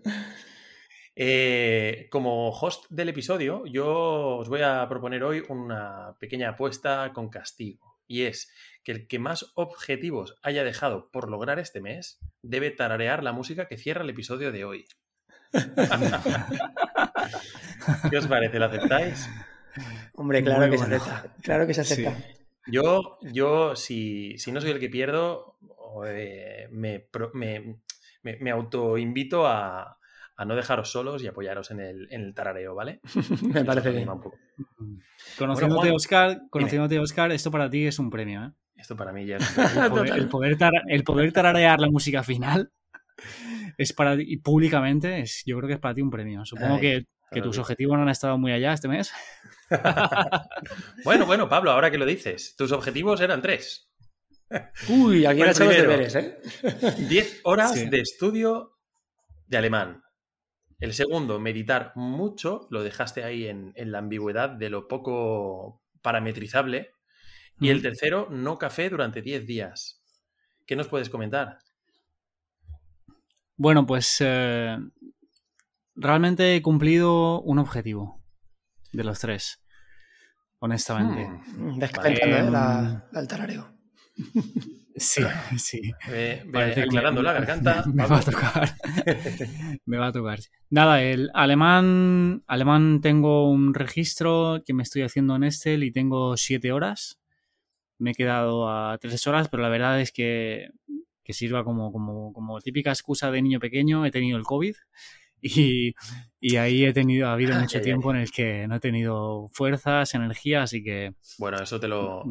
[1.18, 7.30] Eh, como host del episodio, yo os voy a proponer hoy una pequeña apuesta con
[7.30, 7.96] castigo.
[8.06, 8.52] Y es
[8.84, 13.70] que el que más objetivos haya dejado por lograr este mes debe tararear la música
[13.70, 14.86] que cierra el episodio de hoy.
[18.10, 18.60] ¿Qué os parece?
[18.60, 19.30] ¿Lo aceptáis?
[20.16, 21.00] Hombre, claro Muy que bueno.
[21.00, 21.34] se acepta.
[21.42, 22.14] Claro que se acepta.
[22.68, 25.58] Yo, yo si, si no soy el que pierdo,
[26.08, 27.80] eh, me, me,
[28.24, 29.98] me, me autoinvito a,
[30.36, 33.02] a no dejaros solos y apoyaros en el, en el tarareo, ¿vale?
[33.54, 34.10] Me parece bien.
[34.10, 34.40] un poco.
[35.36, 38.52] Conociéndote, Juan, Oscar, conociéndote, Oscar, esto para ti es un premio, ¿eh?
[38.76, 39.44] Esto para mí ya es...
[39.76, 42.72] El poder, el poder tara- el poder tararear la música final
[43.78, 46.46] es para ti, y públicamente, es, yo creo que es para ti un premio.
[46.46, 49.12] Supongo Ay, que, que tus objetivos no han estado muy allá este mes.
[51.04, 53.90] Bueno, bueno, Pablo, ahora que lo dices, tus objetivos eran tres.
[54.90, 56.38] Uy, aquí Fue han hecho los deberes, ¿eh?
[57.10, 57.90] Diez horas Sí.
[57.90, 58.78] de estudio
[59.48, 60.04] de alemán.
[60.80, 66.92] El segundo, meditar mucho, lo dejaste ahí en, en la ambigüedad de lo poco parametrizable.
[67.60, 70.02] Y el tercero, no café durante 10 días.
[70.66, 71.60] ¿Qué nos puedes comentar?
[73.56, 74.78] Bueno, pues eh,
[75.96, 78.22] realmente he cumplido un objetivo
[78.96, 79.62] de los tres,
[80.60, 81.28] honestamente.
[81.28, 81.80] Hmm.
[81.80, 82.10] Que Vale.
[82.20, 82.40] pensando, ¿eh?
[82.40, 83.76] Em, La, la del tarareo.
[84.96, 85.22] Sí,
[85.58, 85.82] sí.
[86.52, 87.84] Parece aclarando me- la garganta.
[87.94, 88.76] Me va a tocar.
[89.86, 90.40] me va a tocar.
[90.70, 96.38] Nada, el alemán, alemán tengo un registro que me estoy haciendo en Excel y tengo
[96.38, 97.20] siete horas.
[97.98, 100.70] Me he quedado a tres horas, pero la verdad es que,
[101.24, 104.06] que sirva como, como, como típica excusa de niño pequeño.
[104.06, 104.76] He tenido el COVID
[105.48, 110.16] y, ahí he tenido, ha habido mucho tiempo en el que no he tenido fuerzas,
[110.16, 111.14] energía, así que...
[111.38, 112.24] Bueno, eso te lo,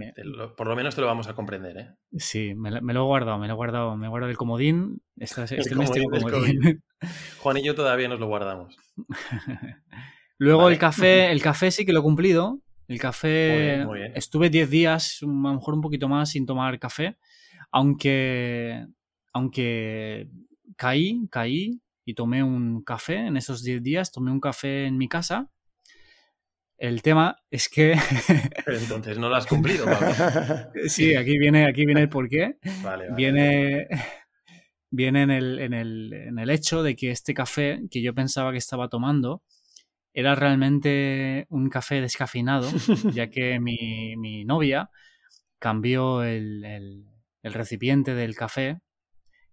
[0.57, 1.89] por lo menos te lo vamos a comprender, ¿eh?
[2.19, 5.01] Sí, me, lo he guardado, me lo he guardado, me he guardado el comodín.
[5.17, 5.75] Este, este
[7.39, 8.77] Juan y yo todavía nos lo guardamos.
[10.39, 12.59] Luego el café, el café sí que lo he cumplido.
[12.89, 17.17] El café, estuve 10 días, a lo mejor un poquito más sin tomar café,
[17.71, 18.85] aunque,
[19.33, 20.29] aunque
[20.77, 25.09] caí, caí y tomé un café en esos 10 días, tomé un café en mi
[25.09, 25.51] casa.
[26.77, 27.95] El tema es que...
[28.65, 29.87] Pero entonces no lo has cumplido,
[30.89, 32.59] Sí, aquí viene, aquí viene el porqué.
[33.17, 33.89] Viene,
[34.91, 38.53] viene en, el, en, el, en el hecho de que este café que yo pensaba
[38.53, 39.43] que estaba tomando
[40.13, 42.71] era realmente un café descafeinado,
[43.13, 44.91] ya que mi, mi novia
[45.59, 47.07] cambió el, el,
[47.43, 48.81] el, recipiente del café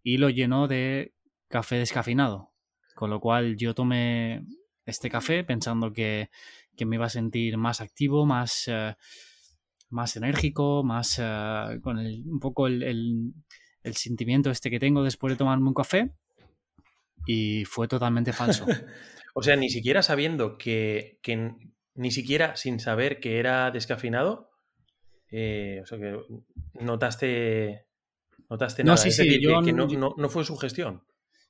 [0.04, 1.14] y lo llenó de
[1.52, 2.52] café descafeinado.
[2.96, 4.44] Con lo cual yo tomé
[4.86, 6.30] este café pensando que,
[6.76, 8.94] que me iba a sentir más activo, más, uh,
[9.90, 13.34] más enérgico, más uh, con el, un poco el,
[13.84, 16.12] el sentimiento este que tengo después de tomarme un café.
[17.28, 18.66] Y fue totalmente falso.
[19.34, 21.56] O sea, ni siquiera sabiendo que, que
[21.96, 24.50] ni siquiera sin saber que era descafeinado,
[25.32, 26.20] eh, o sea, que
[26.74, 27.86] notaste,
[28.50, 28.96] notaste nada.
[28.96, 29.88] No, sí, sí, yo, que, no,
[30.18, 31.04] no, fue su gestión.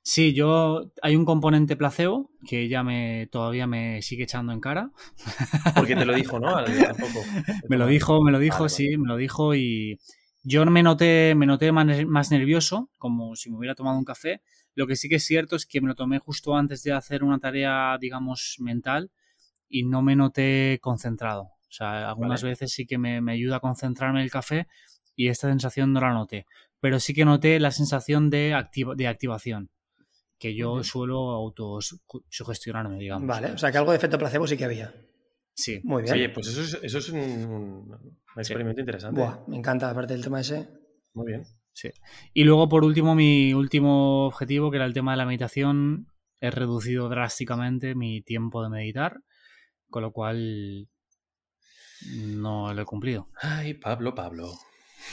[0.04, 4.90] Sí, yo hay un componente placebo que ya me todavía me sigue echando en cara.
[5.76, 6.56] Porque te lo dijo, ¿no?
[7.68, 10.00] me lo dijo, me lo dijo, sí, me lo dijo y
[10.42, 14.42] yo me noté, me noté más nervioso, como si me hubiera tomado un café,
[14.74, 17.22] lo que sí que es cierto es que me lo tomé justo antes de hacer
[17.22, 19.10] una tarea, digamos, mental
[19.68, 21.42] y no me noté concentrado.
[21.42, 24.66] O sea, algunas veces sí que me, ayuda a concentrarme en el café
[25.14, 26.46] y esta sensación no la noté.
[26.80, 28.54] Pero sí que noté la sensación de,
[28.96, 29.70] de activación,
[30.42, 33.28] que yo suelo autosugestionarme, digamos.
[33.28, 34.92] Vale, o sea que algo de efecto placebo sí que había.
[35.54, 35.80] Sí.
[35.84, 36.14] Muy bien.
[36.14, 37.96] Oye, pues eso es, eso es un,
[38.36, 39.20] experimento interesante.
[39.20, 40.68] Buah, me encanta, aparte del tema ese.
[41.14, 41.44] Muy bien.
[41.72, 41.90] Sí.
[42.34, 46.08] Y luego, por último, mi último objetivo, que era el tema de la meditación,
[46.40, 49.20] he reducido drásticamente mi tiempo de meditar,
[49.90, 50.88] con lo cual
[52.16, 53.28] no lo he cumplido.
[53.40, 54.54] Ay, Pablo, Pablo.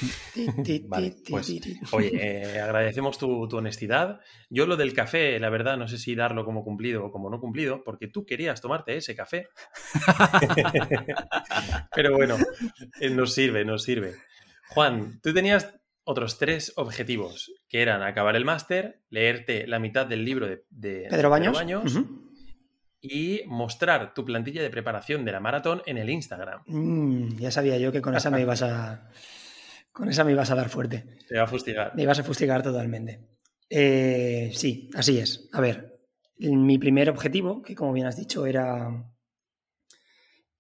[0.88, 1.60] vale, pues,
[1.92, 4.20] oye, eh, agradecemos tu, honestidad.
[4.50, 7.40] Yo lo del café, la verdad, no sé si darlo como cumplido o como no
[7.40, 9.48] cumplido, porque tú querías tomarte ese café.
[11.96, 12.38] Pero bueno,
[13.00, 14.16] eh, nos sirve, nos sirve.
[14.70, 15.74] Juan, tú tenías
[16.04, 21.30] otros tres objetivos, que eran acabar el máster, leerte la mitad del libro de, Pedro
[21.30, 21.58] Baños,
[23.02, 26.64] y mostrar tu plantilla de preparación de la maratón en el Instagram.
[26.66, 29.10] Mm, ya sabía yo que con esa me ibas a...
[30.00, 31.18] Con esa me ibas a dar fuerte.
[31.28, 31.94] Te iba a fustigar.
[31.94, 33.28] Me ibas a fustigar totalmente.
[33.70, 35.50] Eh, sí, así es.
[35.52, 36.00] A ver,
[36.38, 39.12] mi primer objetivo, que como bien has dicho, era,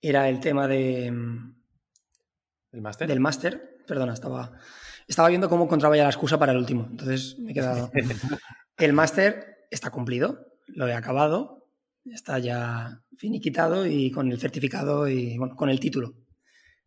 [0.01, 1.05] era el tema de...
[1.07, 3.07] ¿El máster?
[3.07, 3.77] Del máster.
[3.87, 4.59] Perdona, estaba
[5.07, 6.87] estaba viendo cómo encontraba ya la excusa para el último.
[6.91, 7.91] Entonces me he quedado.
[8.77, 11.69] El máster está cumplido, lo he acabado,
[12.05, 16.13] está ya finiquitado y con el certificado y bueno, con el título.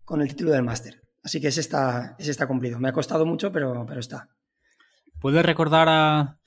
[0.05, 1.03] Con el título del máster.
[1.23, 2.79] Así que ese está, ese está cumplido.
[2.79, 4.29] Me ha costado mucho, pero, pero está.
[5.21, 6.41] ¿Puedes recordar a,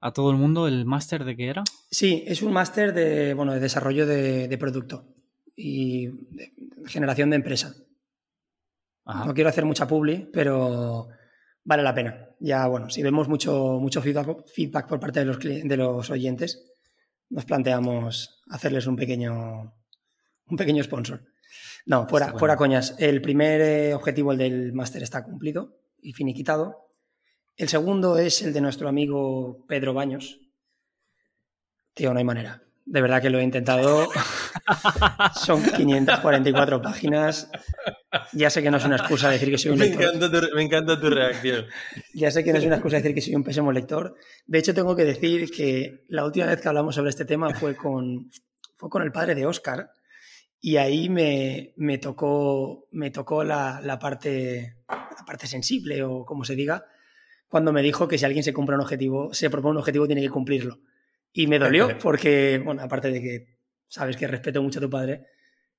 [0.00, 1.64] a todo el mundo el máster de qué era?
[1.90, 5.06] Sí, es un máster de, bueno, de desarrollo de, de producto
[5.56, 6.52] y de
[6.86, 7.74] generación de empresa.
[9.06, 11.08] No quiero hacer mucha publi, pero
[11.62, 12.28] vale la pena.
[12.40, 16.72] Ya, bueno, si vemos mucho, mucho feedback, por parte de los, de los oyentes,
[17.28, 19.74] nos planteamos hacerles un pequeño,
[20.46, 21.22] un pequeño sponsor.
[21.86, 22.94] No, fuera, fuera coñas.
[22.98, 26.84] El primer eh, objetivo, el del máster, está cumplido y finiquitado.
[27.56, 30.40] El segundo es el de nuestro amigo Pedro Baños.
[31.94, 32.62] Tío, no hay manera.
[32.86, 34.08] De verdad que lo he intentado.
[35.34, 37.50] Son 544 páginas.
[38.32, 40.54] Ya sé que no es una excusa decir que soy un lector.
[40.54, 41.66] Me encanta, tu, reacción.
[42.12, 44.16] Ya sé que no es una excusa decir que soy un pésimo lector.
[44.46, 47.74] De hecho, tengo que decir que la última vez que hablamos sobre este tema fue
[47.74, 48.30] con,
[48.76, 49.88] fue con el padre de Oscar.
[50.66, 56.42] Y ahí me, me tocó, me tocó la, la, parte, la parte sensible, o como
[56.42, 56.86] se diga,
[57.48, 60.22] cuando me dijo que si alguien se compra un objetivo, se propone un objetivo, tiene
[60.22, 60.78] que cumplirlo.
[61.34, 63.58] Y me dolió porque, bueno, aparte de que
[63.88, 65.26] sabes que respeto mucho a tu padre,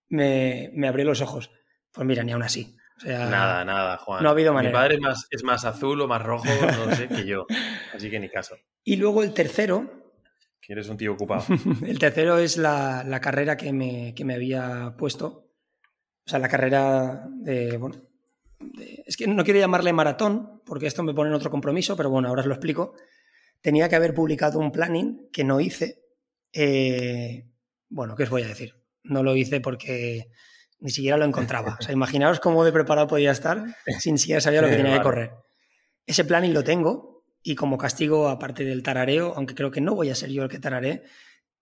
[0.10, 1.50] me, me abrió los ojos.
[1.92, 2.78] Pues mira, ni aún así.
[3.04, 4.22] nada, nada, Juan.
[4.22, 4.72] No ha habido manera.
[4.72, 7.48] Mi padre es más, es más azul o más rojo, no sé, que yo.
[7.96, 8.56] Así que ni caso.
[8.84, 10.05] Y luego el tercero.
[10.66, 11.46] Que eres un tío ocupado.
[11.86, 15.52] el tercero es la, la carrera que me, que me, había puesto.
[16.26, 17.78] O sea, la carrera de.
[17.78, 17.98] Bueno,
[19.06, 22.30] es que no quiero llamarle maratón, porque esto me pone en otro compromiso, pero bueno,
[22.30, 22.96] ahora os lo explico
[23.66, 26.04] tenía que haber publicado un planning que no hice
[26.54, 27.50] Eh,
[27.90, 28.76] bueno, ¿qué os voy a decir?
[29.04, 30.30] No lo hice porque
[30.80, 31.78] ni siquiera lo encontraba.
[31.80, 33.66] O sea, imaginaos cómo de preparado podía estar
[34.00, 35.32] sin siquiera saber lo que tenía que correr.
[36.06, 37.15] Ese planning lo tengo
[37.48, 40.50] y como castigo, aparte del tarareo, aunque creo que no voy a ser yo el
[40.50, 41.04] que tararé,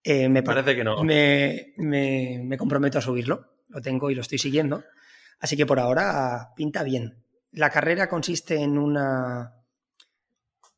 [0.02, 1.04] eh, me parece que no.
[1.04, 3.58] Me, me, comprometo a subirlo.
[3.68, 4.86] Lo tengo y lo estoy siguiendo.
[5.42, 7.22] Así que por ahora pinta bien.
[7.52, 9.56] La carrera consiste en una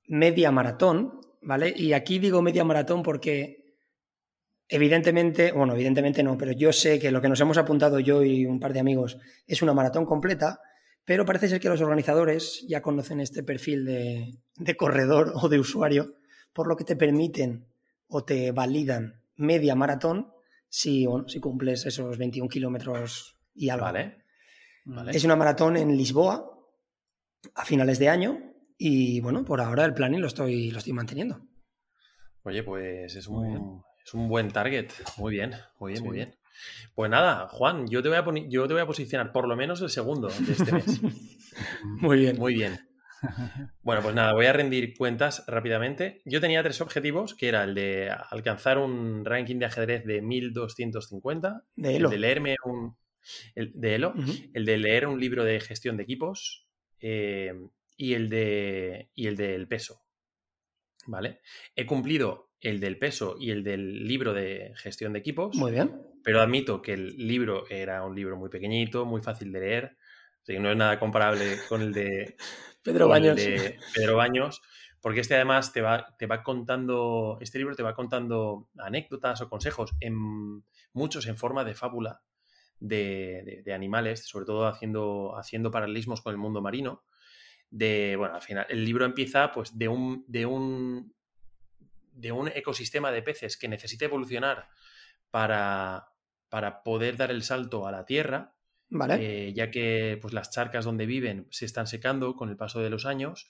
[0.07, 1.71] media maratón, ¿vale?
[1.75, 3.75] Y aquí digo media maratón porque
[4.67, 8.47] evidentemente, bueno, evidentemente no, pero yo sé que lo que nos hemos apuntado yo y
[8.47, 10.61] un par de amigos es una maratón completa,
[11.05, 16.15] pero parece ser que los organizadores ya conocen este perfil de, corredor o de usuario,
[16.51, 17.67] por lo que te permiten
[18.07, 20.31] o te validan media maratón
[20.67, 23.85] si, si cumples esos 21 kilómetros y algo.
[23.85, 24.17] Vale.
[25.11, 26.51] Es una maratón en Lisboa
[27.53, 31.41] a finales de año y bueno, por ahora el planning lo estoy, lo estoy manteniendo.
[32.43, 34.91] Oye, pues es un, es un buen target.
[35.17, 36.35] Muy bien, muy bien, muy bien.
[36.93, 39.81] Pues nada, Juan, yo te, voy a yo te voy a posicionar por lo menos
[39.81, 41.01] el segundo de este mes.
[41.83, 42.37] muy bien.
[42.37, 42.79] Muy bien.
[43.81, 46.21] Bueno, pues nada, voy a rendir cuentas rápidamente.
[46.25, 51.63] Yo tenía tres objetivos, que era el de alcanzar un ranking de ajedrez de 1250,
[51.75, 52.95] de el de leerme un...
[53.55, 54.13] El de Elo,
[54.53, 56.67] el de leer un libro de gestión de equipos
[56.99, 57.53] eh,
[57.97, 60.03] y el de y el del peso.
[61.07, 61.39] ¿Vale?
[61.75, 65.55] He cumplido el del peso y el del libro de gestión de equipos.
[65.55, 66.01] Muy bien.
[66.25, 69.97] Pero admito que el libro era un libro muy pequeñito, muy fácil de leer.
[70.59, 72.35] no es nada comparable con el de
[72.83, 73.39] Pedro Baños.
[73.93, 74.59] Pedro Baños.
[75.01, 79.49] Porque este además te va, te va contando, este libro te va contando anécdotas o
[79.49, 80.63] consejos, en,
[80.93, 82.23] muchos en forma de fábula
[82.79, 87.03] de, animales, sobre todo haciendo, haciendo paralelismos con el mundo marino.
[87.69, 91.13] De, bueno, al final, el libro empieza pues de un, de un
[92.13, 94.69] de un ecosistema de peces que necesita evolucionar
[95.29, 96.14] para,
[96.55, 98.55] para poder dar el salto a la Tierra,
[98.87, 99.15] vale.
[99.19, 102.89] Eh, ya que pues, las charcas donde viven se están secando con el paso de
[102.89, 103.49] los años.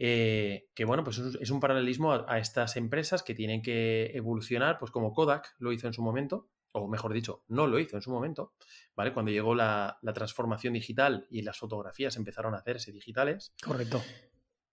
[0.00, 4.90] Eh, que bueno, pues es un paralelismo a, estas empresas que tienen que evolucionar, pues
[4.90, 8.10] como Kodak lo hizo en su momento, o mejor dicho, no lo hizo en su
[8.10, 8.54] momento,
[8.96, 9.12] ¿vale?
[9.12, 13.54] Cuando llegó la, la transformación digital y las fotografías empezaron a hacerse digitales.
[13.62, 14.02] Correcto.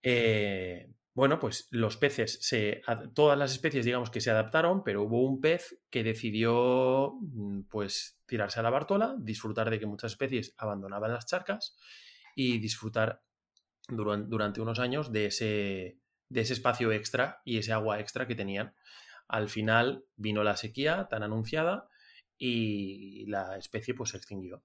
[0.01, 2.81] Eh, bueno, pues los peces, se,
[3.13, 8.21] todas las especies digamos que se adaptaron, pero hubo un pez que decidió mm, pues
[8.25, 11.75] tirarse a la bartola, disfrutar de que muchas especies abandonaban las charcas
[12.35, 13.21] y disfrutar
[13.89, 15.99] durante, unos años de ese,
[16.29, 18.73] de ese espacio extra y ese agua extra que tenían.
[19.27, 21.89] Al final vino la sequía tan anunciada
[22.37, 24.63] y la especie pues se extinguió.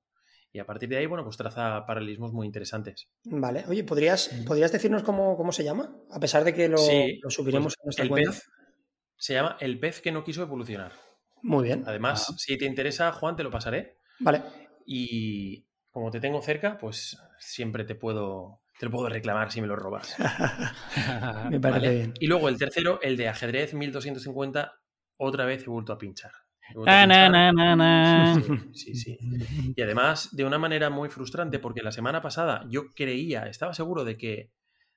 [0.52, 3.08] Y a partir de ahí, bueno, pues traza paralelismos muy interesantes.
[3.24, 3.64] Vale.
[3.68, 5.94] Oye, ¿podrías, ¿podrías decirnos cómo, cómo se llama?
[6.10, 8.32] A pesar de que lo, subiremos pues a nuestra cuenta.
[9.16, 10.92] se llama El pez que no quiso evolucionar.
[11.42, 11.84] Muy bien.
[11.86, 13.98] Además, si te interesa, Juan, te lo pasaré.
[14.18, 14.42] Vale.
[14.86, 19.66] Y como te tengo cerca, pues siempre te puedo, te lo puedo reclamar si me
[19.66, 20.16] lo robas.
[21.50, 22.14] me parece bien.
[22.20, 24.80] Y luego el tercero, el de ajedrez 1250,
[25.18, 26.32] otra vez he vuelto a pinchar.
[28.74, 29.18] Sí, sí,
[29.76, 34.04] Y además, de una manera muy frustrante, porque la semana pasada yo creía, estaba seguro
[34.04, 34.52] de que,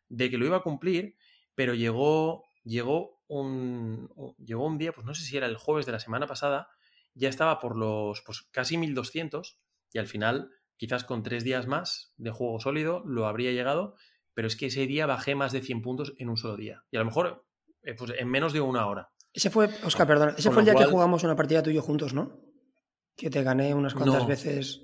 [0.07, 1.15] de que lo iba a cumplir,
[1.55, 5.91] pero llegó, llegó, un, llegó un día, pues no sé si era el jueves de
[5.91, 6.69] la semana pasada,
[7.13, 9.59] ya estaba por los pues, casi 1200
[9.93, 13.95] y al final, quizás con tres días más de juego sólido, lo habría llegado,
[14.33, 16.83] pero es que ese día bajé más de 100 puntos en un solo día.
[16.91, 17.45] Y a lo mejor
[17.83, 19.09] eh, pues, en menos de una hora.
[19.33, 22.41] Ese fue, Oscar, perdón, ese fue el día que jugamos una partida tuyo juntos, ¿no?
[23.15, 24.81] Que te gané unas cuantas veces.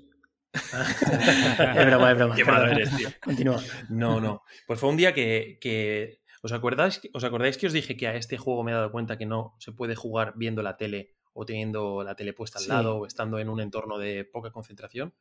[0.54, 2.34] es broma, es broma.
[2.36, 3.08] Qué malo eres, tío.
[3.22, 3.60] Continúa.
[3.88, 4.42] No, no.
[4.66, 8.38] Pues fue un día que, ¿Os acordáis, ¿Os acordáis que os dije que a este
[8.38, 12.04] juego me he dado cuenta que no se puede jugar viendo la tele o teniendo
[12.04, 15.12] la tele puesta al lado o estando en un entorno de poca concentración?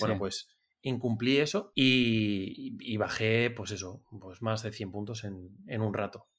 [0.00, 0.48] Bueno, pues
[0.82, 6.31] incumplí eso y, bajé, pues eso, pues más de 100 puntos en un rato.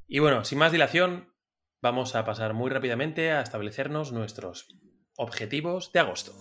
[0.08, 1.34] y bueno, sin más dilación,
[1.82, 4.78] vamos a pasar muy rápidamente a establecernos nuestros
[5.18, 6.34] objetivos de agosto.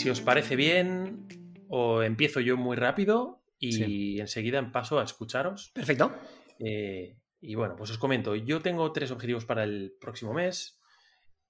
[0.00, 1.26] Si os parece bien,
[1.68, 5.70] o empiezo yo muy rápido y enseguida paso a escucharos.
[5.74, 6.10] Perfecto.
[6.58, 10.80] Eh, y bueno, pues os comento, yo tengo tres objetivos para el próximo mes.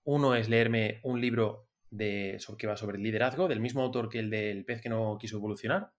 [0.02, 4.18] Uno es leerme un libro de, que va sobre el liderazgo, del mismo autor que
[4.18, 5.92] el del pez que no quiso evolucionar.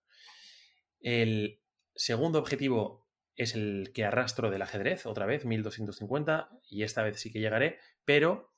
[1.00, 1.62] El
[1.96, 7.32] segundo objetivo es el que arrastro del ajedrez, otra vez, 1250, y esta vez sí
[7.32, 8.52] que llegaré, pero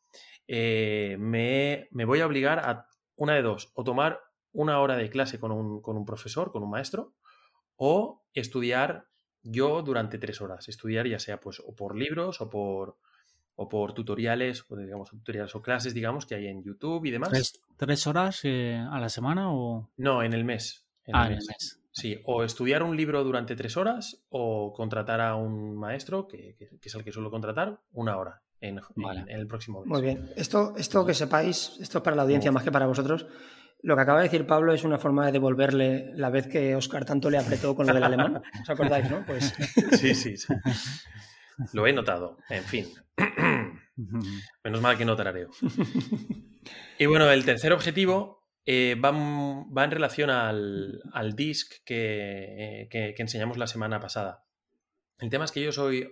[0.48, 4.20] eh, me, me, voy a obligar a una de dos, o tomar
[4.52, 7.16] una hora de clase con un, con un profesor, con un maestro,
[7.76, 9.08] o estudiar
[9.42, 10.70] yo durante tres horas.
[10.70, 12.98] Estudiar ya sea pues o por libros o por,
[13.56, 17.60] o por tutoriales, o digamos, tutoriales o clases, digamos, que hay en YouTube y demás.
[17.78, 19.92] ¿Tres, horas eh, a la semana o...?
[19.98, 20.88] No, en el mes.
[21.12, 21.80] ah, en el mes.
[21.92, 26.96] Sí, o estudiar un libro durante tres horas o contratar a un maestro, que, es
[26.96, 28.80] el que suelo contratar, una hora en,
[29.28, 29.90] el próximo mes.
[29.90, 30.30] Muy bien.
[30.36, 33.28] Esto, esto que sepáis, esto es para la audiencia más que para vosotros.
[33.82, 37.04] Lo que acaba de decir Pablo es una forma de devolverle la vez que Oscar
[37.04, 38.42] tanto le apretó con lo del alemán.
[38.62, 39.26] ¿Os acordáis, no?
[39.26, 39.54] Pues...
[40.00, 40.54] Sí, sí, sí.
[41.74, 42.38] Lo he notado.
[42.50, 42.88] En fin.
[44.64, 45.50] Menos mal que no tarareo.
[46.98, 53.58] Y bueno, el tercer objetivo eh, va, en relación al, al disc que, que, enseñamos
[53.58, 54.46] la semana pasada.
[55.20, 56.10] El tema es que yo soy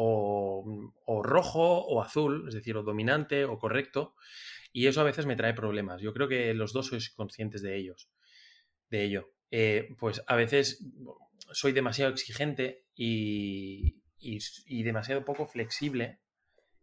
[0.00, 4.14] o, o rojo o azul, es decir, o dominante o correcto.
[4.72, 6.00] Y eso a veces me trae problemas.
[6.00, 8.08] Yo creo que los dos sois conscientes de ellos,
[8.90, 9.32] de ello.
[9.50, 10.84] Eh, pues a veces
[11.50, 13.96] soy demasiado exigente y,
[14.84, 16.20] demasiado poco flexible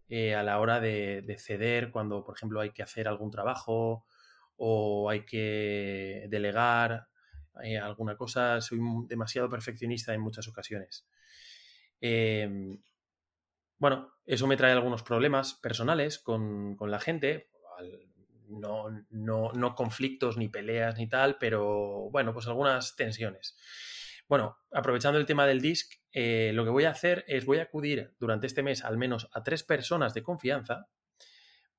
[0.10, 4.06] eh, a la hora de, ceder cuando, por ejemplo, hay que hacer algún trabajo
[4.58, 7.08] o hay que delegar
[7.64, 8.60] eh, alguna cosa.
[8.60, 11.06] Soy demasiado perfeccionista en muchas ocasiones.
[12.02, 12.78] Em,
[13.78, 17.50] bueno, eso me trae algunos problemas personales con, con la gente,
[18.48, 23.58] no, no, conflictos ni peleas ni tal, pero bueno, pues algunas tensiones.
[24.28, 27.64] Bueno, aprovechando el tema del disc, eh, lo que voy a hacer es voy a
[27.64, 30.88] acudir durante este mes al menos a tres personas de confianza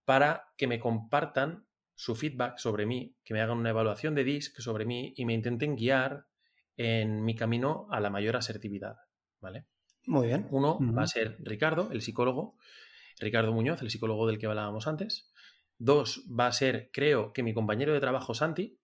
[0.05, 4.61] para que me compartan su feedback sobre mí, que me hagan una evaluación de disc
[4.61, 6.26] sobre mí y me intenten guiar
[6.76, 8.97] en mi camino a la mayor asertividad.
[9.40, 9.66] ¿Vale?
[10.07, 10.46] Muy bien.
[10.50, 12.57] Uno va a ser Ricardo, el psicólogo,
[13.18, 15.30] Ricardo Muñoz, el psicólogo del que hablábamos antes.
[15.78, 18.78] Dos va a ser, creo, que mi compañero de trabajo Santi.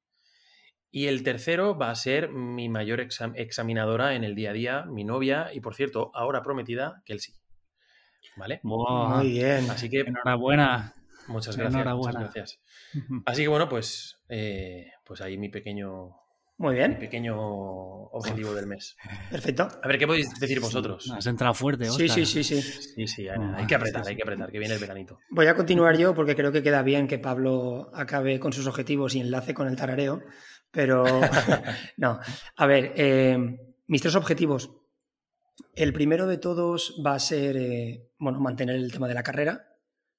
[0.90, 5.04] Y el tercero va a ser mi mayor examinadora en el día a día, mi
[5.04, 7.34] novia, y por cierto, ahora prometida, Kelsey.
[8.36, 8.60] ¿Vale?
[8.62, 9.70] Muy bien.
[9.70, 10.00] Así que.
[10.00, 10.94] Enhorabuena.
[11.28, 11.86] Muchas gracias.
[11.86, 12.60] Muchas gracias.
[13.26, 16.21] Así que bueno, pues, eh, pues ahí mi pequeño
[16.62, 16.96] muy bien.
[16.96, 18.96] pequeño objetivo del mes.
[19.30, 19.68] Perfecto.
[19.82, 21.10] A ver, ¿qué podéis decir vosotros?
[21.10, 22.62] Has entrado fuerte, Sí, sí, sí, sí.
[22.62, 25.18] Sí, sí, hay, que apretar, hay que apretar, que viene el veranito.
[25.30, 29.16] Voy a continuar yo porque creo que queda bien que Pablo acabe con sus objetivos
[29.16, 30.22] y enlace con el tarareo,
[30.70, 31.02] pero
[31.96, 32.20] no.
[32.56, 33.38] A ver, eh,
[33.88, 34.70] mis tres objetivos.
[35.74, 39.66] El primero de todos va a ser, eh, bueno, mantener el tema de la carrera.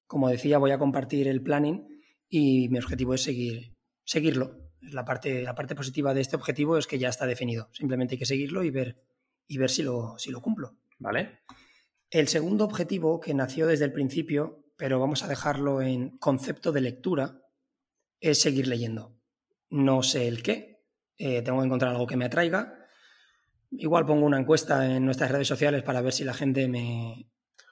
[0.08, 1.88] Como decía, voy a compartir el planning
[2.28, 6.88] y mi objetivo es seguir, seguirlo la parte, la parte positiva de este objetivo es
[6.88, 7.70] que ya está definido.
[7.74, 8.98] Simplemente hay que seguirlo y ver,
[9.48, 10.76] y ver si, lo, si lo cumplo.
[11.00, 11.40] Vale.
[12.10, 16.82] El segundo objetivo, que nació desde el principio, pero vamos a dejarlo en concepto de
[16.82, 17.42] lectura,
[18.20, 19.16] es seguir leyendo.
[19.70, 20.84] No sé el qué,
[21.18, 22.78] eh, tengo que encontrar algo que me atraiga.
[23.72, 27.30] Igual pongo una encuesta en nuestras redes sociales para ver si la gente me...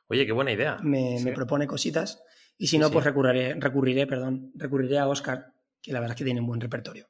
[0.07, 0.78] Oye, qué buena idea.
[0.82, 2.24] Me, propone cositas.
[2.57, 6.25] Y si no, pues recurriré, recurriré, perdón, recurriré a Oscar que la verdad es que
[6.25, 7.07] tienen buen repertorio.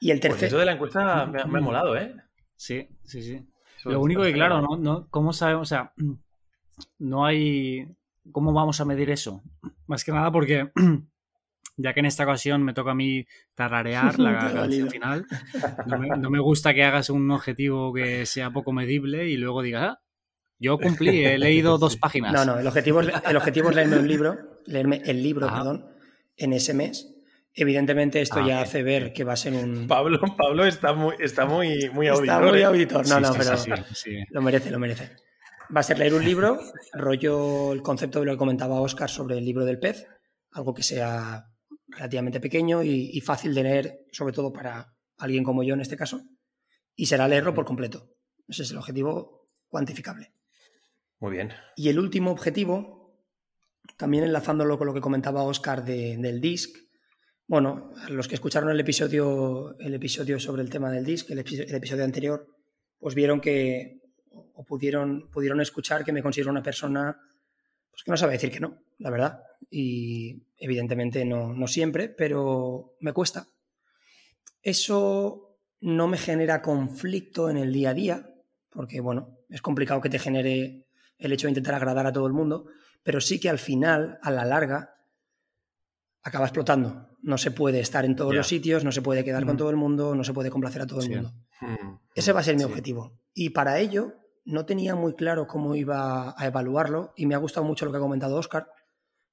[0.00, 0.40] Y el tercer...
[0.40, 2.14] Pues eso de la encuesta me, ha molado, ¿eh?
[2.56, 3.46] Sí, sí, sí.
[3.84, 4.76] Lo único que, claro, ¿no?
[4.76, 5.08] ¿no?
[5.10, 5.62] ¿Cómo sabemos?
[5.62, 5.92] O sea,
[6.98, 7.88] no hay...
[8.32, 9.42] ¿Cómo vamos a medir eso?
[9.86, 10.70] Más que nada porque,
[11.76, 15.26] ya que en esta ocasión me toca a mí tararear la canción final,
[15.86, 20.00] no me, gusta que hagas un objetivo que sea poco medible y luego digas, ah,
[20.58, 22.32] yo cumplí, he leído dos páginas.
[22.32, 25.54] No, no, el objetivo es, el objetivo es leerme un libro, leerme el libro, ah.
[25.54, 25.86] perdón,
[26.36, 27.13] en ese mes
[27.56, 29.86] Evidentemente esto ah, ya hace ver que va a ser un...
[29.86, 32.42] Pablo, Pablo está muy, está muy, muy auditor.
[32.42, 32.64] Está muy ¿eh?
[32.64, 33.52] auditor, no, no, pero
[34.30, 35.16] lo merece, lo merece.
[35.74, 36.58] Va a ser leer un libro,
[36.92, 40.04] rollo el concepto de lo que comentaba Oscar sobre el libro del pez,
[40.50, 41.46] algo que sea
[41.86, 46.22] relativamente pequeño y, fácil de leer, sobre todo para alguien como yo en este caso,
[46.96, 48.10] y será leerlo por completo.
[48.48, 50.32] Ese es el objetivo cuantificable.
[51.20, 51.52] Muy bien.
[51.76, 53.16] Y el último objetivo,
[53.96, 56.83] también enlazándolo con lo que comentaba Oscar del DISC,
[57.46, 62.04] bueno, los que escucharon el episodio, el episodio sobre el tema del disc, el, episodio
[62.04, 62.46] anterior,
[62.98, 67.18] pues vieron que, o pudieron, pudieron escuchar que me considero una persona
[67.90, 69.42] pues que no sabe decir que no, la verdad.
[69.70, 73.46] Y evidentemente no, no siempre, pero me cuesta.
[74.62, 78.34] Eso no me genera conflicto en el día a día,
[78.70, 80.86] porque bueno, es complicado que te genere
[81.18, 82.66] el hecho de intentar agradar a todo el mundo,
[83.04, 84.93] pero sí que al final, a la larga,
[86.24, 87.06] acaba explotando.
[87.22, 89.76] No se puede estar en todos los sitios, no se puede quedar con todo el
[89.76, 91.32] mundo, no se puede complacer a todo el mundo.
[91.60, 91.98] Mm.
[92.14, 93.20] Ese va a ser mi objetivo.
[93.34, 94.14] Y para ello
[94.44, 97.98] no tenía muy claro cómo iba a evaluarlo y me ha gustado mucho lo que
[97.98, 98.68] ha comentado Oscar.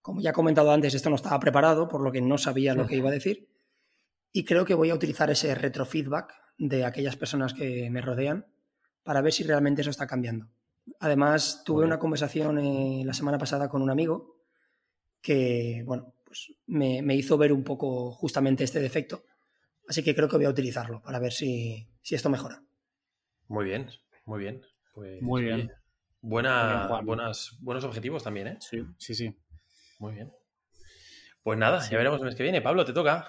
[0.02, 2.88] Como ya he comentado antes, esto no estaba preparado, por lo que no sabía lo
[2.88, 3.50] que iba a decir.
[4.34, 8.48] Y creo que voy a utilizar ese retrofeedback de aquellas personas que me rodean
[9.04, 10.48] para ver si realmente eso está cambiando.
[11.00, 14.38] Además, tuve una conversación eh, la semana pasada con un amigo
[15.22, 19.26] que, bueno, pues me, hizo ver un poco justamente este defecto.
[19.86, 22.64] Así que creo que voy a utilizarlo para ver si, esto mejora.
[23.50, 23.90] Muy bien,
[24.24, 24.62] muy bien.
[24.94, 25.70] Pues, muy bien.
[26.22, 28.58] buena, buenas, buenos objetivos también, ¿eh?
[28.62, 29.36] Sí, sí, sí.
[30.00, 30.32] Muy bien.
[31.44, 32.62] Pues nada, ya veremos el mes que viene.
[32.62, 33.28] Pablo, te toca.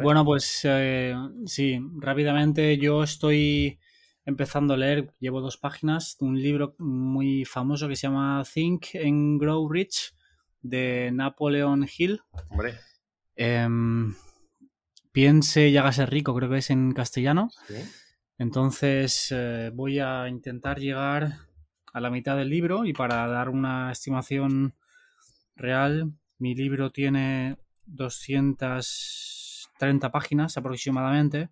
[0.00, 3.80] Bueno, pues eh, sí, rápidamente yo estoy
[4.24, 8.86] empezando a leer, llevo dos páginas, de un libro muy famoso que se llama Think
[9.04, 10.14] and Grow Rich
[10.64, 12.22] de Napoleon Hill.
[12.48, 12.80] Hombre.
[13.36, 14.16] Em,
[15.12, 17.50] piense y hágase rico, creo que es en castellano.
[18.38, 21.34] Entonces eh, voy a intentar llegar
[21.92, 24.74] a la mitad del libro y para dar una estimación
[25.54, 27.56] real, mi libro tiene
[27.86, 31.50] 230 páginas aproximadamente,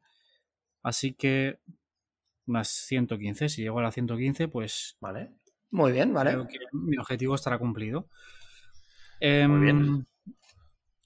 [0.83, 1.61] así que
[2.47, 4.97] unas 115, si llego a la 115, pues...
[5.01, 5.31] Vale.
[5.71, 6.33] Muy bien, vale.
[6.33, 8.09] Creo que mi objetivo estará cumplido.
[9.23, 9.77] Muy bien.
[9.79, 10.05] Em,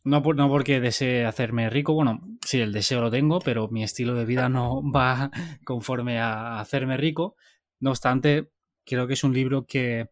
[0.04, 4.14] no, no porque desee hacerme rico, bueno, sí, el deseo lo tengo, pero mi estilo
[4.14, 5.30] de vida no va
[5.64, 7.36] conforme a hacerme rico.
[7.80, 8.50] No obstante,
[8.84, 10.08] creo que es un libro que,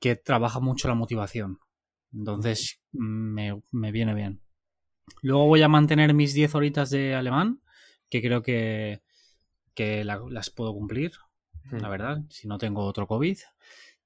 [0.00, 1.58] que trabaja mucho la motivación.
[2.12, 4.40] Entonces, me, viene bien.
[5.22, 7.60] Luego voy a mantener mis 10 horitas de alemán,
[8.08, 9.02] que creo que,
[9.74, 11.12] que las puedo cumplir,
[11.70, 11.90] la hmm.
[11.90, 13.38] verdad, si no tengo otro COVID.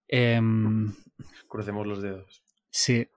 [0.09, 0.93] Em,
[1.49, 2.42] Crucemos los dedos.
[2.73, 3.09] Sí.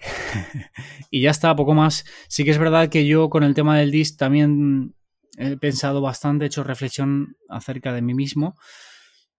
[1.10, 2.04] y ya está, poco más.
[2.28, 4.94] Sí que es verdad que yo con el tema del DIS también
[5.38, 8.56] he pensado bastante, he hecho reflexión acerca de mí mismo.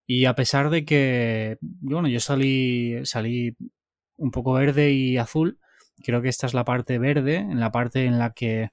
[0.07, 3.55] Y a pesar de que, bueno, yo salí, salí
[4.17, 5.59] un poco verde y azul,
[6.03, 8.69] creo que esta es la parte verde, en la parte en la que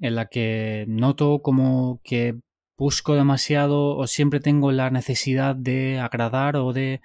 [0.00, 2.38] en la que noto como que
[2.76, 7.00] busco demasiado o siempre tengo la necesidad de agradar o de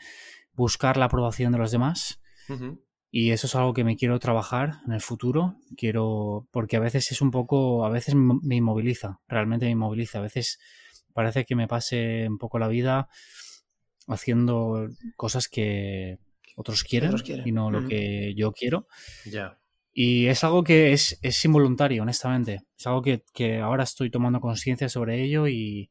[0.54, 2.21] buscar la aprobación de los demás.
[3.14, 5.58] Y eso es algo que me quiero trabajar en el futuro.
[5.76, 10.20] Quiero, porque a veces es un poco, a veces me inmoviliza, realmente me inmoviliza.
[10.20, 10.60] A veces
[11.14, 13.10] parece que me pase un poco la vida
[14.08, 14.88] haciendo
[15.18, 16.20] cosas que
[16.56, 17.14] otros quieren,
[17.46, 18.88] y no lo que yo quiero.
[19.26, 19.58] Ya.
[19.94, 22.62] Y es algo que es, es involuntario, honestamente.
[22.78, 25.90] Es algo que, que ahora estoy tomando conciencia sobre ello y...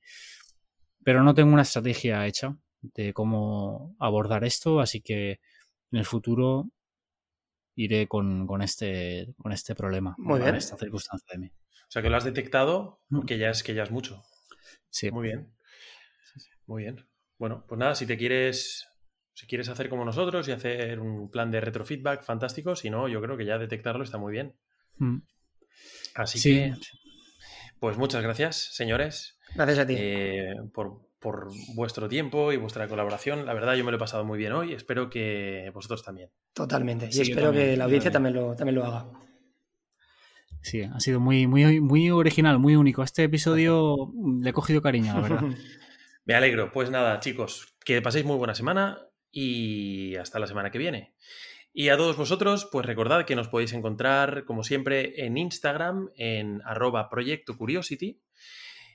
[1.02, 5.40] Pero no tengo una estrategia hecha de cómo abordar esto, así que
[5.92, 6.70] en el futuro
[7.74, 10.54] iré con, este, con este problema, Muy bien.
[10.54, 11.46] esta circunstancia de mí.
[11.46, 13.24] O sea que lo has detectado, mm.
[13.24, 14.22] que ya es que ya es mucho.
[14.90, 15.10] Sí.
[15.10, 15.52] Muy bien.
[16.66, 17.06] Muy bien.
[17.38, 18.86] Bueno, pues nada, si te quieres,
[19.32, 23.20] si quieres hacer como nosotros y hacer un plan de retrofeedback fantástico, si no, yo
[23.22, 24.54] creo que ya detectarlo está muy bien.
[24.98, 25.18] Mm.
[26.14, 26.74] Así que,
[27.78, 29.38] pues muchas gracias, señores.
[29.54, 29.94] Gracias a ti.
[29.96, 33.46] Eh, por, por vuestro tiempo y vuestra colaboración.
[33.46, 34.72] La verdad, yo me lo he pasado muy bien hoy.
[34.72, 36.30] Espero que vosotros también.
[36.54, 37.08] Totalmente.
[37.12, 39.06] y espero que la audiencia también lo, también lo haga.
[40.62, 43.02] Sí, ha sido muy, muy, muy original, muy único.
[43.02, 45.42] Este episodio le he cogido cariño, la verdad.
[46.24, 46.72] me alegro.
[46.72, 48.98] Pues nada, chicos, que paséis muy buena semana
[49.30, 51.14] y hasta la semana que viene.
[51.72, 56.62] Y a todos vosotros, pues recordad que nos podéis encontrar, como siempre, en Instagram, en
[56.64, 58.20] arroba Proyecto Curiosity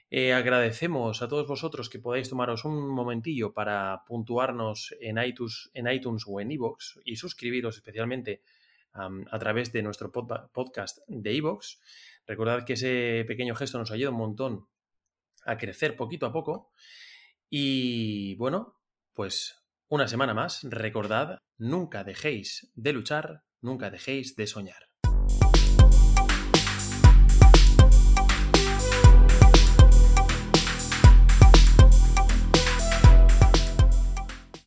[0.10, 5.92] eh, agradecemos a todos vosotros que podáis tomaros un momentillo para puntuarnos en iTunes, en
[5.92, 8.42] iTunes o en iVoox y suscribiros especialmente
[8.96, 11.82] a través de nuestro podcast de Evox.
[12.26, 14.68] Recordad que ese pequeño gesto nos ayuda un montón
[15.46, 16.72] a crecer poquito a poco.
[17.50, 18.80] Y bueno,
[19.14, 24.85] pues una semana más, recordad, nunca dejéis de luchar, nunca dejéis de soñar.